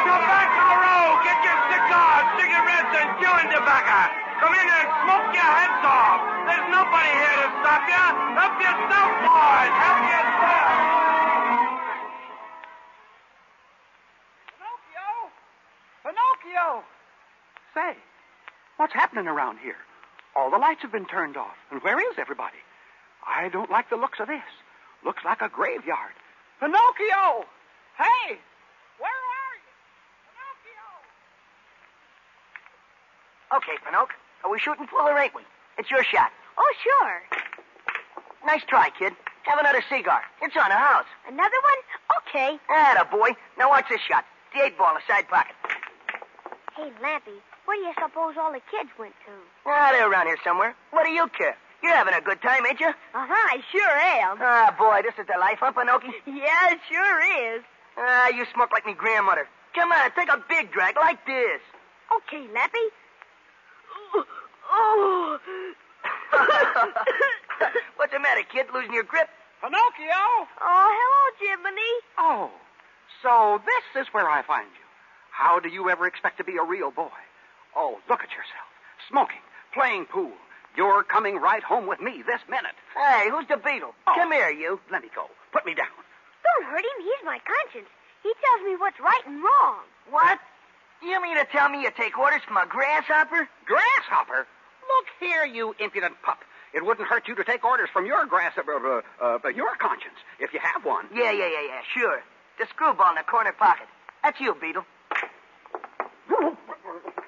[0.00, 1.18] Tobacco Row!
[1.26, 4.00] Get your cigars, cigarettes, and chewing tobacco.
[4.38, 6.20] Come in and smoke your heads off.
[6.46, 8.06] There's nobody here to stop you.
[8.38, 9.74] Help yourself, boys.
[9.82, 10.78] Help yourself.
[14.56, 15.08] Pinocchio?
[16.06, 16.66] Pinocchio!
[17.74, 17.92] Say,
[18.78, 19.76] what's happening around here?
[20.34, 21.56] All the lights have been turned off.
[21.70, 22.58] And where is everybody?
[23.40, 24.44] I don't like the looks of this.
[25.02, 26.12] Looks like a graveyard.
[26.60, 27.48] Pinocchio!
[27.96, 28.36] Hey!
[29.00, 29.72] Where are you?
[33.56, 34.16] Okay, Pinocchio.
[34.44, 35.40] Are we shooting full or ain't we?
[35.78, 36.30] It's your shot.
[36.58, 37.22] Oh, sure.
[38.44, 39.14] Nice try, kid.
[39.44, 40.20] Have another cigar.
[40.42, 41.08] It's on the house.
[41.26, 41.80] Another one?
[42.20, 42.58] Okay.
[42.68, 43.30] Atta boy.
[43.58, 44.26] Now watch this shot.
[44.52, 45.56] The eight ball in the side pocket.
[46.76, 49.32] Hey, Lampy, where do you suppose all the kids went to?
[49.64, 50.74] Ah, they're around here somewhere.
[50.90, 51.56] What do you care?
[51.82, 52.88] You're having a good time, ain't you?
[52.88, 54.36] Uh-huh, I sure am.
[54.40, 56.10] Ah, boy, this is the life, huh, Pinocchio?
[56.26, 57.62] Yeah, it sure is.
[57.96, 59.48] Ah, you smoke like me grandmother.
[59.74, 61.60] Come on, take a big drag like this.
[62.16, 62.86] Okay, Lampy.
[64.72, 65.38] Oh.
[67.96, 68.66] What's the matter, kid?
[68.72, 69.28] Losing your grip?
[69.60, 70.48] Pinocchio!
[70.60, 71.92] Oh, hello, Jiminy.
[72.18, 72.50] Oh,
[73.22, 74.86] so this is where I find you.
[75.32, 77.10] How do you ever expect to be a real boy?
[77.76, 78.68] Oh, look at yourself.
[79.08, 79.42] Smoking,
[79.74, 80.32] playing pool.
[80.76, 82.74] You're coming right home with me this minute.
[82.96, 83.94] Hey, who's the beetle?
[84.06, 84.12] Oh.
[84.14, 84.80] Come here, you.
[84.90, 85.26] Let me go.
[85.52, 85.90] Put me down.
[86.44, 86.98] Don't hurt him.
[87.02, 87.88] He's my conscience.
[88.22, 89.82] He tells me what's right and wrong.
[90.10, 90.38] What?
[91.02, 93.48] You mean to tell me you take orders from a grasshopper?
[93.64, 94.46] Grasshopper?
[94.88, 96.38] Look here, you impudent pup.
[96.74, 100.52] It wouldn't hurt you to take orders from your grasshopper, uh, uh, your conscience, if
[100.52, 101.06] you have one.
[101.12, 102.22] Yeah, yeah, yeah, yeah, sure.
[102.58, 103.86] The screwball in the corner pocket.
[104.22, 104.84] That's you, Beetle.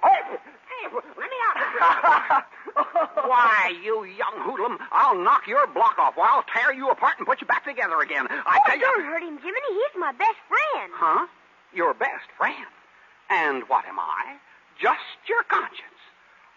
[0.03, 2.45] Hey, let me out.
[3.15, 7.27] Why, you young hoodlum, I'll knock your block off, or I'll tear you apart and
[7.27, 8.27] put you back together again.
[8.31, 8.83] I oh, tell you.
[8.83, 9.73] don't hurt him, Jiminy.
[9.75, 10.93] He's my best friend.
[10.95, 11.27] Huh?
[11.75, 12.67] Your best friend.
[13.31, 14.37] And what am I?
[14.81, 16.01] Just your conscience.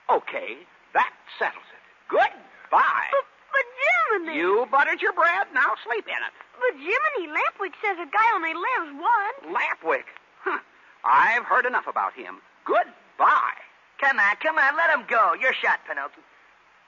[0.09, 0.57] Okay,
[0.93, 1.83] that settles it.
[2.09, 3.09] Goodbye.
[3.11, 4.37] But, but Jiminy.
[4.37, 6.33] You buttered your bread, now sleep in it.
[6.59, 9.55] But Jiminy, Lampwick says a guy only lives once.
[9.55, 10.07] Lampwick.
[10.43, 10.59] Huh.
[11.03, 12.41] I've heard enough about him.
[12.65, 13.64] Goodbye.
[13.99, 15.33] Come on, come on, let him go.
[15.39, 16.23] You're shot, Pinocchio.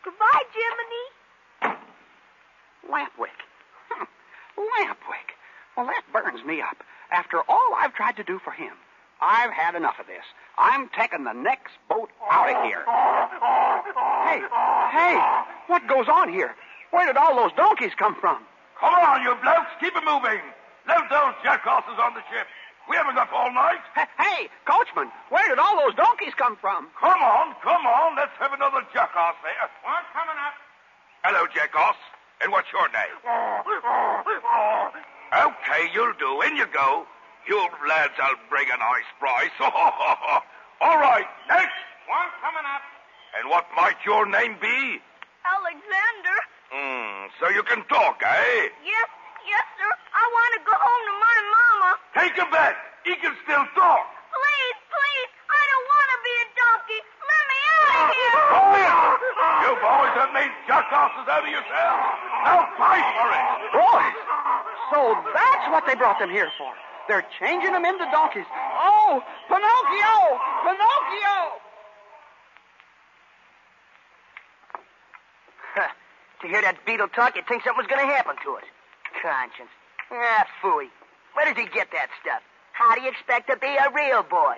[0.03, 1.77] Goodbye, Jiminy.
[2.91, 3.39] Lampwick.
[3.89, 4.03] Hmm.
[4.57, 5.35] Lampwick.
[5.75, 6.77] Well, that burns me up.
[7.11, 8.73] After all I've tried to do for him,
[9.21, 10.23] I've had enough of this.
[10.57, 12.83] I'm taking the next boat out of here.
[14.25, 14.41] Hey,
[14.91, 15.17] hey,
[15.67, 16.55] what goes on here?
[16.91, 18.43] Where did all those donkeys come from?
[18.79, 19.71] Come on, you blokes.
[19.79, 20.41] Keep it moving.
[20.87, 22.47] Load those jackasses on the ship.
[22.89, 23.83] We haven't got all night.
[23.95, 26.87] Hey, hey, coachman, where did all those donkeys come from?
[26.99, 28.15] Come on, come on.
[28.15, 29.67] Let's have another jackass there.
[29.83, 30.55] One coming up.
[31.23, 31.99] Hello, jackass.
[32.41, 33.17] And what's your name?
[35.35, 36.41] Okay, you'll do.
[36.47, 37.05] In you go.
[37.47, 39.51] You lads, I'll bring a nice prize.
[39.59, 41.75] all right, next.
[42.07, 42.81] One coming up.
[43.39, 45.01] And what might your name be?
[45.43, 46.37] Alexander.
[46.71, 48.67] Hmm, so you can talk, eh?
[48.83, 49.07] Yes,
[49.47, 49.91] yes, sir.
[50.13, 51.89] I want to go home to my mama.
[52.15, 52.75] Take him back.
[53.07, 54.03] He can still talk.
[54.35, 55.29] Please, please.
[55.47, 56.99] I don't want to be a donkey.
[57.01, 58.35] Let me out of here.
[58.51, 58.93] Go in.
[59.63, 62.03] You boys have made jackasses out of yourselves.
[62.43, 63.45] Now fight for it.
[63.71, 64.17] Boys,
[64.91, 64.99] so
[65.33, 66.71] that's what they brought them here for.
[67.07, 68.45] They're changing them into donkeys.
[68.51, 70.15] Oh, Pinocchio!
[70.67, 71.37] Pinocchio!
[76.41, 78.65] to hear that beetle talk, you'd think something was going to happen to it.
[79.21, 79.69] Conscience.
[80.11, 80.89] Ah, phooey.
[81.33, 82.41] Where does he get that stuff?
[82.73, 84.57] How do you expect to be a real boy?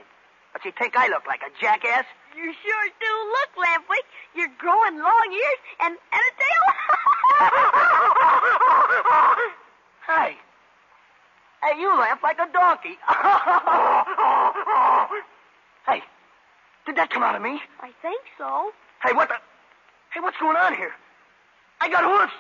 [0.52, 2.06] What you think I look like, a jackass?
[2.36, 4.06] You sure do look, Lampwick.
[4.36, 6.64] You're growing long ears and, and a tail.
[10.08, 10.38] hey.
[11.64, 12.98] Hey, you laugh like a donkey.
[15.86, 16.02] hey,
[16.86, 17.62] did that come out of me?
[17.82, 18.72] I think so.
[19.04, 19.36] Hey, what the?
[20.14, 20.94] Hey, what's going on here?
[21.82, 22.34] I got hoofs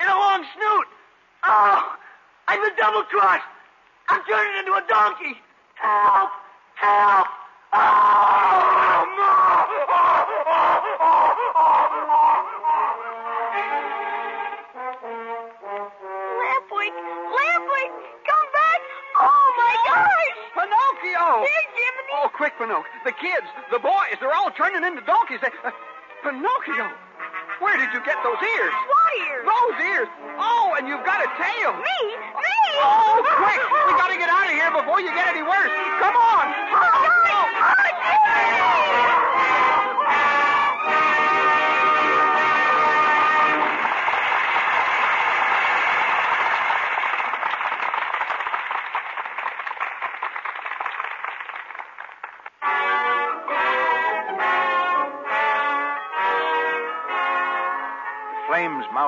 [0.00, 0.86] and a long snoot.
[1.44, 1.96] Oh,
[2.48, 3.44] I'm a double crossed.
[4.08, 5.36] I'm turning into a donkey.
[5.74, 6.30] Help!
[6.74, 7.28] Help!
[7.72, 7.78] Oh!
[7.78, 9.04] Oh!
[9.20, 9.68] Oh!
[16.38, 16.94] Lampwick,
[17.36, 17.92] Lampwick,
[18.26, 18.80] come back!
[19.20, 20.36] Oh my gosh!
[20.54, 21.44] Pinocchio!
[21.44, 22.12] Here, Jiminy.
[22.16, 22.88] Oh, quick, Pinocchio.
[23.04, 25.40] The kids, the boys, they're all turning into donkeys.
[25.42, 25.70] They, uh,
[26.22, 26.90] Pinocchio,
[27.60, 28.74] where did you get those ears?
[28.88, 29.44] What ears?
[29.46, 30.08] Those ears.
[30.38, 31.72] Oh, and you've got a tail.
[31.76, 31.98] Me?
[32.12, 32.56] Me?
[32.84, 33.60] Oh, quick!
[33.88, 35.72] We got to get out of here before you get any worse.
[35.98, 36.46] Come on!
[36.70, 38.67] Flames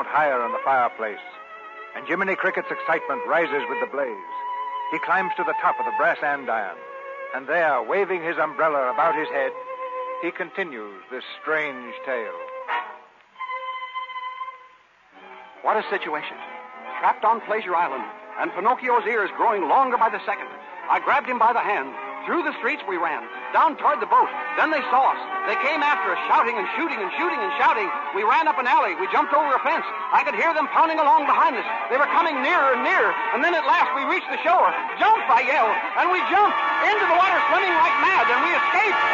[0.01, 1.21] mount higher in the fireplace,
[1.95, 4.33] and Jiminy Cricket's excitement rises with the blaze.
[4.93, 6.81] He climbs to the top of the brass andiron,
[7.37, 9.53] and there, waving his umbrella about his head,
[10.23, 12.41] he continues this strange tale.
[15.61, 16.41] What a situation.
[17.01, 18.05] Trapped on Pleasure Island,
[18.41, 20.49] and Pinocchio's ears growing longer by the second.
[20.89, 21.93] I grabbed him by the hand.
[22.29, 23.25] Through the streets we ran,
[23.57, 24.29] down toward the boat.
[24.61, 25.21] Then they saw us.
[25.49, 27.89] They came after us, shouting and shooting and shooting and shouting.
[28.13, 28.93] We ran up an alley.
[29.01, 29.89] We jumped over a fence.
[30.13, 31.65] I could hear them pounding along behind us.
[31.89, 33.11] They were coming nearer and nearer.
[33.33, 34.69] And then at last we reached the shore.
[35.01, 35.77] Jump, I yelled.
[35.97, 39.05] And we jumped into the water, swimming like mad, and we escaped.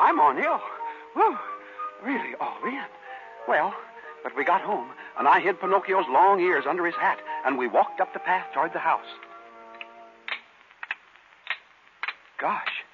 [0.00, 0.60] I'm on ill.
[1.14, 1.38] Whew.
[2.02, 2.88] Really, all in.
[3.46, 3.74] Well,
[4.22, 4.88] but we got home,
[5.18, 8.46] and I hid Pinocchio's long ears under his hat, and we walked up the path
[8.52, 9.06] toward the house.
[12.44, 12.84] Gosh,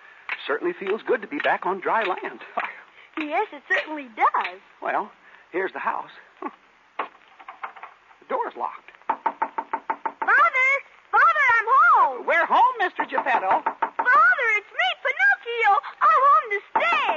[0.47, 2.41] certainly feels good to be back on dry land.
[3.19, 4.61] Yes, it certainly does.
[4.81, 5.11] well,
[5.51, 6.13] here's the house.
[6.39, 6.49] Huh.
[6.97, 8.93] The door's locked.
[9.09, 10.71] Father!
[11.11, 12.27] Father, I'm home!
[12.27, 13.05] We're home, Mr.
[13.11, 13.51] Geppetto.
[13.51, 15.73] Father, it's me, Pinocchio!
[16.01, 17.17] I'm home to stay!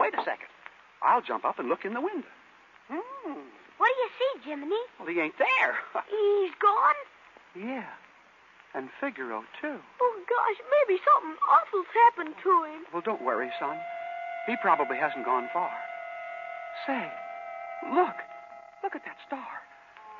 [0.00, 0.48] Wait a second.
[1.02, 2.32] I'll jump up and look in the window.
[2.90, 3.44] Hmm.
[3.76, 4.82] What do you see, Jiminy?
[4.98, 5.76] Well, he ain't there.
[6.08, 6.98] He's gone?
[7.54, 7.84] yeah.
[8.74, 9.78] And Figaro, too.
[10.00, 12.80] Oh, gosh, maybe something awful's happened to him.
[12.92, 13.76] Well, don't worry, son.
[14.46, 15.72] He probably hasn't gone far.
[16.86, 17.04] Say,
[17.92, 18.16] look.
[18.82, 19.48] Look at that star.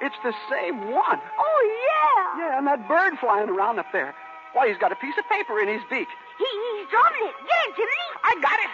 [0.00, 1.20] It's the same one.
[1.38, 2.46] Oh, yeah!
[2.46, 4.14] Yeah, and that bird flying around up there.
[4.54, 6.08] Why, he's got a piece of paper in his beak.
[6.38, 7.36] He, he's dropping it.
[7.44, 8.08] Get it, Jiminy!
[8.24, 8.72] I got it.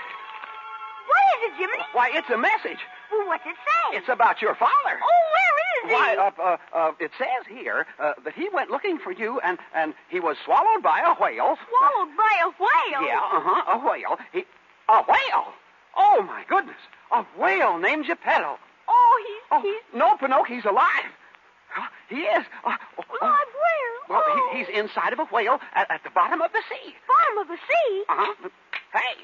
[1.08, 1.84] What is it, Jiminy?
[1.92, 2.80] Why, it's a message.
[3.10, 3.98] Well, what's it say?
[3.98, 4.96] It's about your father.
[5.02, 5.53] Oh, he?
[5.84, 9.58] Why, uh, uh, uh, it says here uh, that he went looking for you, and,
[9.74, 11.56] and he was swallowed by a whale.
[11.68, 13.06] Swallowed by a whale?
[13.06, 14.18] Yeah, uh-huh, a whale.
[14.32, 14.44] He,
[14.88, 15.52] a whale?
[15.96, 16.80] Oh, my goodness.
[17.12, 18.58] A whale named Geppetto.
[18.88, 19.42] Oh, he's...
[19.52, 19.98] Oh, he's...
[19.98, 21.12] no, Pinocchio, he's alive.
[21.68, 21.88] Huh?
[22.08, 22.44] He is.
[22.64, 23.26] Uh, oh, oh.
[23.26, 23.94] Alive where?
[24.08, 24.50] Well, oh.
[24.52, 26.94] he, he's inside of a whale at, at the bottom of the sea.
[27.08, 28.04] Bottom of the sea?
[28.08, 28.48] Uh-huh.
[28.92, 29.14] Hey,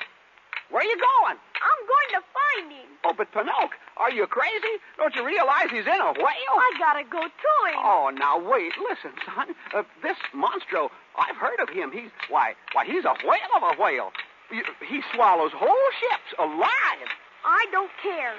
[0.70, 1.36] where are you going?
[1.36, 2.88] I'm going to find him.
[3.04, 4.78] Oh, but Pinocchio, are you crazy?
[4.96, 6.56] Don't you realize he's in a whale?
[6.56, 7.78] I gotta go to him.
[7.78, 9.54] Oh, now wait, listen, son.
[9.74, 10.88] Uh, this Monstro,
[11.18, 11.90] I've heard of him.
[11.92, 14.12] He's why, why, he's a whale of a whale.
[14.50, 17.08] He, he swallows whole ships alive.
[17.44, 18.36] I don't care.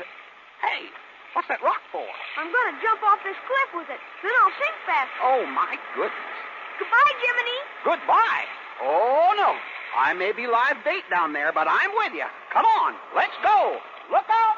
[0.62, 0.88] Hey,
[1.34, 2.06] what's that rock for?
[2.38, 4.02] I'm gonna jump off this cliff with it.
[4.22, 5.20] Then I'll sink faster.
[5.26, 6.38] Oh my goodness.
[6.78, 7.60] Goodbye, Jiminy.
[7.86, 8.46] Goodbye.
[8.82, 9.58] Oh no,
[9.98, 12.26] I may be live bait down there, but I'm with you.
[12.54, 13.78] Come on, let's go.
[14.10, 14.56] Look out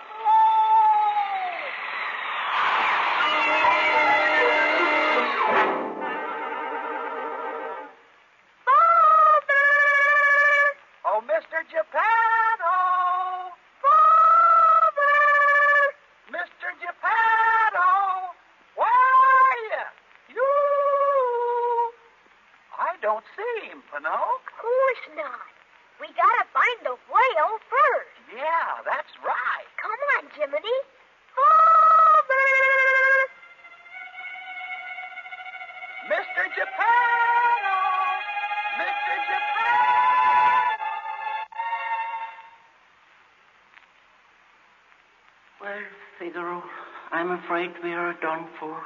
[46.24, 46.64] Figaro,
[47.12, 48.82] I'm afraid we are done for.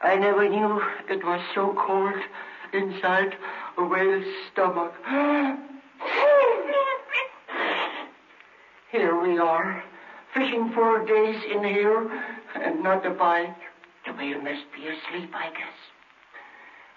[0.00, 2.20] I never knew it was so cold
[2.72, 3.36] inside
[3.76, 4.92] a whale's stomach.
[8.90, 9.84] Here we are,
[10.34, 12.10] fishing for days in here,
[12.56, 13.54] and not a bite.
[14.04, 15.78] The whale must be asleep, I guess.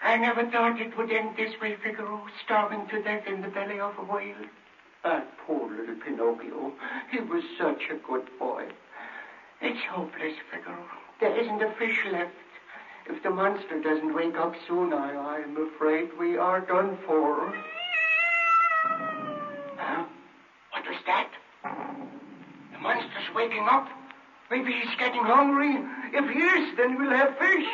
[0.02, 3.78] I never thought it would end this way, Figaro, starving to death in the belly
[3.78, 4.44] of a whale.
[5.04, 6.72] That poor little Pinocchio.
[7.12, 8.66] He was such a good boy.
[9.62, 10.84] It's hopeless, Figaro.
[11.20, 12.32] There isn't a fish left.
[13.06, 17.54] If the monster doesn't wake up soon, I, I'm afraid we are done for.
[19.78, 20.04] Huh?
[20.72, 21.30] What was that?
[22.72, 23.88] The monster's waking up.
[24.50, 25.78] Maybe he's getting hungry.
[26.12, 27.68] If he is, then we'll have fish.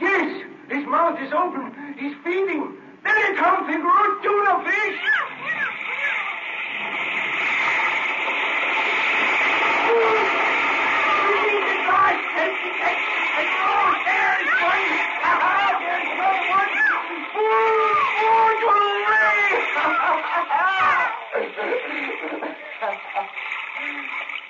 [0.00, 1.96] Yes, his mouth is open.
[1.98, 2.76] He's feeding.
[3.04, 4.20] There he comes, Figaro.
[4.22, 5.21] Tuna fish.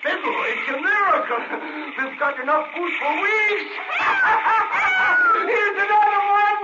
[0.03, 1.43] Biffle, it's a miracle.
[1.99, 3.71] We've got enough food for weeks.
[5.47, 6.61] Here's another one.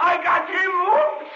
[0.00, 0.74] I got him.
[0.90, 1.30] Oops.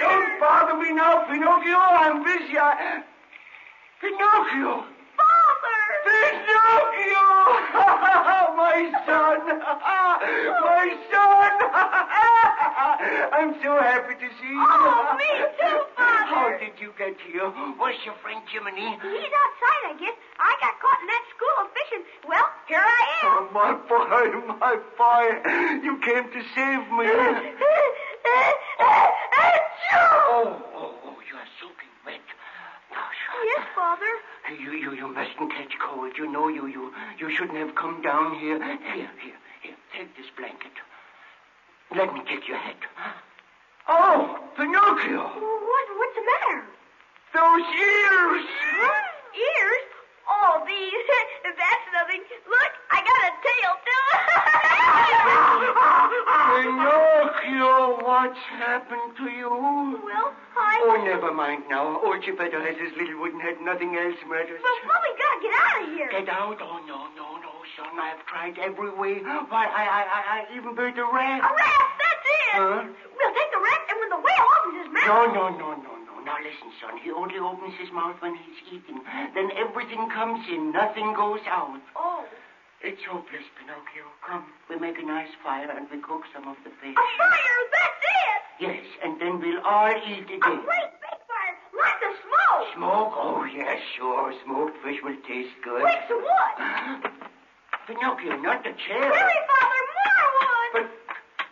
[0.00, 1.78] Don't bother me now, Pinocchio.
[1.78, 2.58] I'm busy.
[2.58, 3.02] I...
[4.00, 4.84] Pinocchio.
[5.16, 5.80] Father!
[6.04, 7.26] Pinocchio!
[8.58, 9.38] My son!
[10.64, 12.10] My son!
[13.32, 14.64] I'm so happy to see you.
[14.64, 16.34] Oh, me too, Father.
[16.34, 17.48] How did you get here?
[17.78, 18.96] Where's your friend Jiminy?
[18.96, 20.16] He's outside, I guess.
[20.40, 22.04] I got caught in that school of fishing.
[22.28, 23.28] Well, here I am.
[23.28, 24.08] Oh, my boy,
[24.56, 25.26] my boy.
[25.84, 27.08] You came to save me.
[29.96, 32.20] Oh, oh, oh, you are soaking wet.
[33.44, 34.06] Yes, Father.
[34.60, 36.12] You, you, you mustn't catch cold.
[36.16, 38.58] You know you, you, you shouldn't have come down here.
[38.58, 39.76] Here, here, here.
[39.96, 40.72] Take this blanket.
[41.96, 42.74] Let me take your head.
[43.88, 45.22] Oh, Pinocchio.
[45.22, 46.64] What, what's the matter?
[47.34, 48.46] those ears.
[49.34, 49.84] Ears?
[50.30, 50.94] Oh, these.
[51.44, 52.22] That's nothing.
[52.46, 54.06] Look, I got a tail, too.
[56.54, 59.50] Pinocchio, what's happened to you?
[60.02, 60.78] well, I...
[60.86, 62.00] Oh, never mind now.
[62.02, 63.56] Old Geppetto has his little wooden head.
[63.60, 64.60] Nothing else matters.
[64.62, 66.08] But, but we gotta get out of here.
[66.10, 66.58] Get out?
[66.62, 67.33] Oh, no, no,
[67.76, 67.92] son.
[67.98, 69.20] I've tried every way.
[69.24, 71.40] Why, I, I, I, I even burned a rat.
[71.40, 72.52] A rat, that's it.
[72.54, 72.82] Huh?
[72.88, 75.08] We'll take the rat, and when the whale opens his mouth...
[75.08, 76.14] No, no, no, no, no.
[76.24, 76.96] Now listen, son.
[77.04, 79.00] He only opens his mouth when he's eating.
[79.34, 80.72] Then everything comes in.
[80.72, 81.80] Nothing goes out.
[81.96, 82.24] Oh.
[82.84, 84.04] It's hopeless, Pinocchio.
[84.26, 86.92] Come, we make a nice fire and we cook some of the fish.
[86.92, 88.40] A fire, that's it.
[88.60, 92.76] Yes, and then we'll all eat A great big fire, lots of smoke.
[92.76, 93.12] Smoke?
[93.16, 94.34] Oh, yes, sure.
[94.44, 95.82] Smoked fish will taste good.
[95.82, 97.12] Wait, some wood.
[97.86, 99.12] Pinocchio, not the chair.
[99.12, 100.70] Hurry, Father, more wood.
[100.72, 100.86] But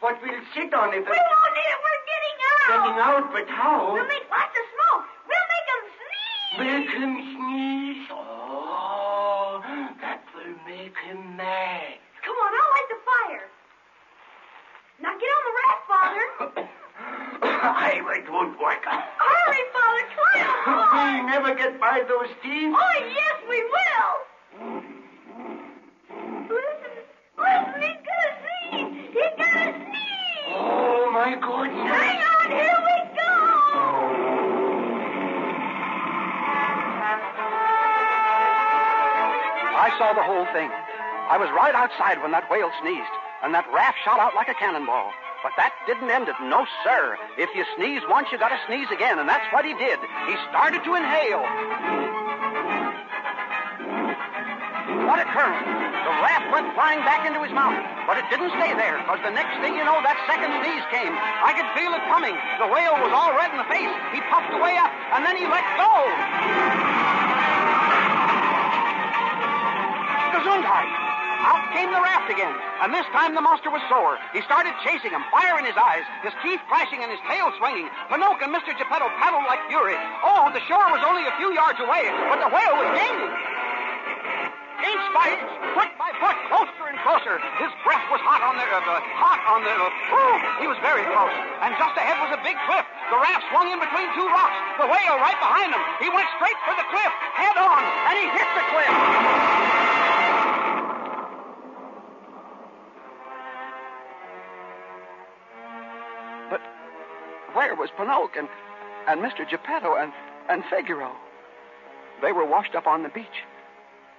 [0.01, 1.79] what we'll sit on if We won't need it.
[1.85, 2.69] We're getting out.
[2.73, 3.93] Getting out, but how?
[3.93, 5.05] We'll make lots of smoke.
[5.29, 6.57] We'll make them sneeze.
[6.57, 8.09] Make him sneeze.
[8.11, 9.61] Oh,
[10.01, 12.01] that will make him mad.
[12.25, 13.47] Come on, I'll light the fire.
[15.03, 16.27] Now get on the raft, Father.
[17.43, 18.85] I it won't work.
[18.85, 20.49] Hurry, Father, climb.
[21.23, 22.75] We'll never get by those thieves.
[22.77, 24.33] Oh, yes, we will.
[26.53, 26.93] Listen,
[27.39, 28.33] listen, he's gonna
[29.55, 31.89] Oh, my goodness.
[31.93, 33.33] Hang on, here we go.
[39.77, 40.71] I saw the whole thing.
[41.29, 44.55] I was right outside when that whale sneezed, and that raft shot out like a
[44.55, 45.13] cannonball.
[45.43, 46.37] But that didn't end it.
[46.41, 47.19] No, sir.
[47.37, 49.99] If you sneeze once, you gotta sneeze again, and that's what he did.
[50.29, 52.82] He started to inhale.
[55.09, 55.65] What a current!
[56.03, 59.33] The raft went flying back into his mouth, but it didn't stay there, because the
[59.33, 61.15] next thing you know, that second sneeze came.
[61.15, 62.37] I could feel it coming.
[62.61, 63.91] The whale was all red in the face.
[64.13, 65.93] He puffed away up, and then he let go.
[70.37, 70.91] Gesundheit!
[71.43, 72.55] Out came the raft again,
[72.87, 74.15] and this time the monster was sore.
[74.31, 77.91] He started chasing him, fire in his eyes, his teeth flashing and his tail swinging.
[78.07, 78.71] Pinocchio and Mr.
[78.79, 79.99] Geppetto paddled like fury.
[80.23, 83.33] Oh, the shore was only a few yards away, but the whale was gaining.
[84.83, 85.47] Inch by inch,
[85.79, 87.39] foot by foot, closer and closer.
[87.63, 89.71] His breath was hot on the, uh, the hot on the.
[89.71, 91.31] Uh, he was very close.
[91.63, 92.83] And just ahead was a big cliff.
[93.15, 94.59] The raft swung in between two rocks.
[94.83, 95.83] The whale right behind him.
[96.03, 98.95] He went straight for the cliff, head on, and he hit the cliff.
[106.51, 106.63] But
[107.55, 108.49] where was Pinocchio and,
[109.07, 109.47] and Mr.
[109.47, 110.11] Geppetto and,
[110.51, 111.15] and Figaro?
[112.19, 113.47] They were washed up on the beach.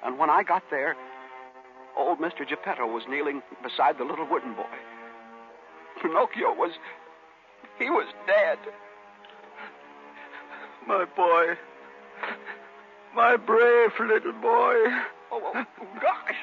[0.03, 0.95] And when I got there,
[1.97, 2.47] old Mr.
[2.47, 4.75] Geppetto was kneeling beside the little wooden boy.
[6.01, 6.71] Pinocchio was.
[7.79, 8.57] he was dead.
[10.87, 11.55] My boy.
[13.15, 14.75] My brave little boy.
[15.31, 15.65] Oh, oh,
[16.01, 16.35] gosh.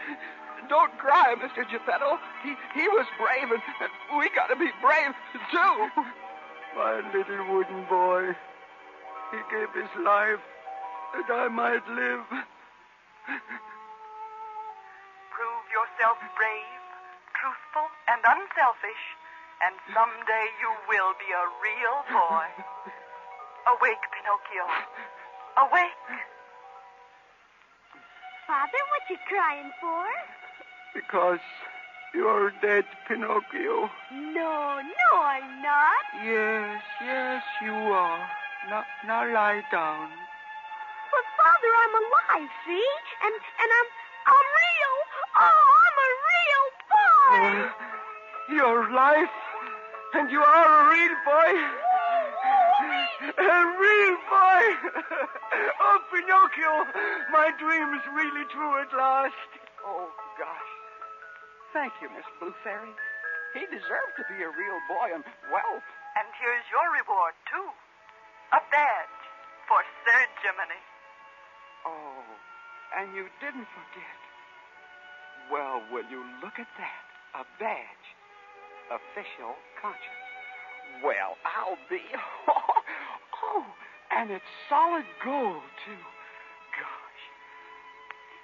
[0.68, 1.68] Don't cry, Mr.
[1.70, 2.18] Geppetto.
[2.42, 5.12] He, he was brave, and we gotta be brave,
[5.50, 6.02] too.
[6.76, 8.36] My little wooden boy.
[9.32, 10.40] He gave his life
[11.14, 12.44] that I might live.
[15.30, 16.82] Prove yourself brave,
[17.36, 19.04] truthful, and unselfish,
[19.64, 22.48] and someday you will be a real boy.
[23.68, 24.66] Awake, Pinocchio.
[25.58, 26.06] Awake.
[28.46, 30.04] Father, what you crying for?
[30.94, 31.40] Because
[32.14, 33.90] you're dead, Pinocchio.
[34.12, 36.04] No, no, I'm not.
[36.24, 38.28] Yes, yes, you are.
[38.68, 40.08] Now, now lie down.
[41.40, 42.86] But Father, I'm alive, see?
[43.24, 43.88] And and I'm
[44.28, 44.94] I'm real.
[45.40, 48.56] Oh, I'm a real boy.
[48.60, 49.36] Your life,
[50.14, 51.52] and you are a real boy.
[53.40, 54.64] A real boy.
[55.82, 56.72] Oh, Pinocchio,
[57.32, 59.34] my dream is really true at last.
[59.84, 60.06] Oh,
[60.38, 60.70] gosh.
[61.72, 62.92] Thank you, Miss Blue Fairy.
[63.54, 65.74] He deserved to be a real boy, and, well,
[66.16, 67.68] And here's your reward, too.
[68.54, 69.20] A badge
[69.66, 70.78] for Sir Jiminy.
[71.86, 72.24] Oh,
[72.98, 74.18] and you didn't forget.
[75.50, 77.04] Well, will you look at that?
[77.40, 78.06] A badge.
[78.90, 80.26] Official conscience.
[81.04, 82.00] Well, I'll be.
[83.42, 83.64] Oh,
[84.12, 86.04] and it's solid gold, too.
[86.76, 87.22] Gosh.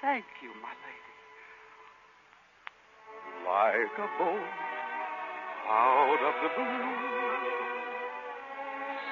[0.01, 1.07] Thank you, my lady.
[3.45, 4.67] Like a bolt
[5.69, 6.97] out of the blue,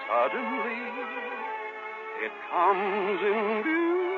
[0.09, 0.81] suddenly
[2.25, 4.14] it comes in view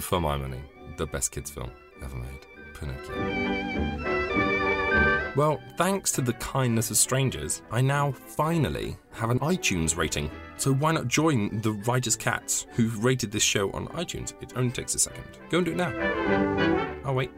[0.00, 0.60] for my money,
[0.96, 1.70] the best kids' film
[2.02, 4.30] ever made Pinocchio.
[5.36, 10.30] Well, thanks to the kindness of strangers, I now finally have an iTunes rating.
[10.56, 14.32] So why not join the Writers Cats who've rated this show on iTunes?
[14.42, 15.24] It only takes a second.
[15.48, 15.92] Go and do it now.
[17.04, 17.30] Oh, wait.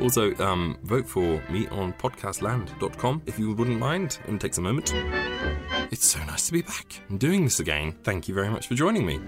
[0.00, 4.18] Also, um, vote for me on podcastland.com if you wouldn't mind.
[4.28, 4.92] It takes a moment.
[5.92, 7.96] It's so nice to be back and doing this again.
[8.04, 9.18] Thank you very much for joining me.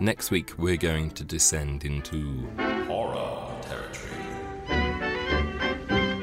[0.00, 2.46] Next week, we're going to descend into
[2.86, 4.10] horror territory.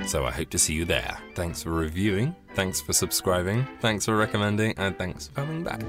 [0.07, 1.17] So I hope to see you there.
[1.35, 5.81] Thanks for reviewing, thanks for subscribing, thanks for recommending, and thanks for coming back.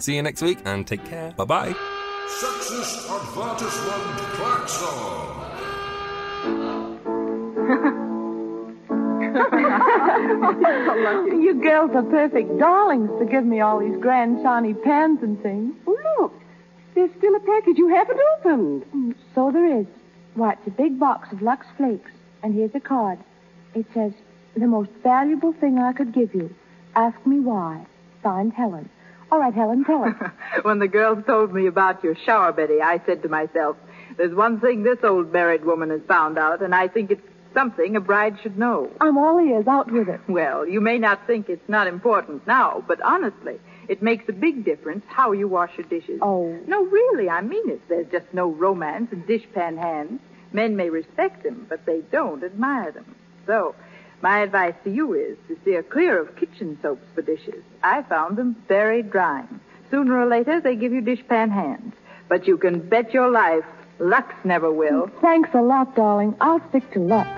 [0.00, 1.32] See you next week and take care.
[1.32, 1.74] Bye bye.
[2.28, 5.41] Sexist advertisement klaxon.
[11.42, 15.74] you girls are perfect darlings to give me all these grand shiny pans and things.
[15.86, 16.32] Oh, look.
[16.94, 18.84] There's still a package you haven't opened.
[18.94, 19.86] Mm, So there is.
[20.34, 22.10] Why, it's a big box of Lux Flakes.
[22.42, 23.18] And here's a card.
[23.74, 24.12] It says,
[24.54, 26.54] the most valuable thing I could give you.
[26.94, 27.86] Ask me why.
[28.22, 28.88] Signed, Helen.
[29.30, 30.14] All right, Helen, tell us.
[30.62, 33.76] When the girls told me about your shower, Betty, I said to myself,
[34.18, 37.96] there's one thing this old married woman has found out, and I think it's something
[37.96, 38.90] a bride should know.
[39.00, 39.66] I'm all ears.
[39.66, 40.20] Out with it.
[40.28, 43.58] Well, you may not think it's not important now, but honestly,
[43.88, 46.18] it makes a big difference how you wash your dishes.
[46.22, 46.58] Oh.
[46.66, 47.80] No, really, I mean it.
[47.88, 50.20] There's just no romance in dishpan hands.
[50.52, 53.16] Men may respect them, but they don't admire them.
[53.46, 53.74] So,
[54.20, 57.64] my advice to you is to steer clear of kitchen soaps for dishes.
[57.82, 59.60] I found them very drying.
[59.90, 61.94] Sooner or later, they give you dishpan hands.
[62.28, 63.64] But you can bet your life
[63.98, 65.10] Lux never will.
[65.20, 66.36] Thanks a lot, darling.
[66.40, 67.28] I'll stick to Lux.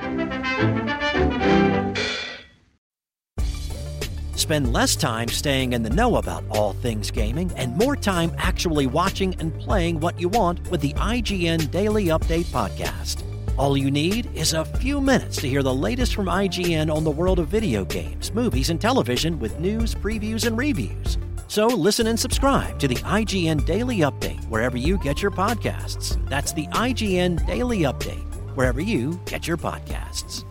[4.37, 8.87] Spend less time staying in the know about all things gaming and more time actually
[8.87, 13.23] watching and playing what you want with the IGN Daily Update podcast.
[13.57, 17.11] All you need is a few minutes to hear the latest from IGN on the
[17.11, 21.17] world of video games, movies, and television with news, previews, and reviews.
[21.49, 26.19] So listen and subscribe to the IGN Daily Update wherever you get your podcasts.
[26.29, 30.45] That's the IGN Daily Update wherever you get your podcasts.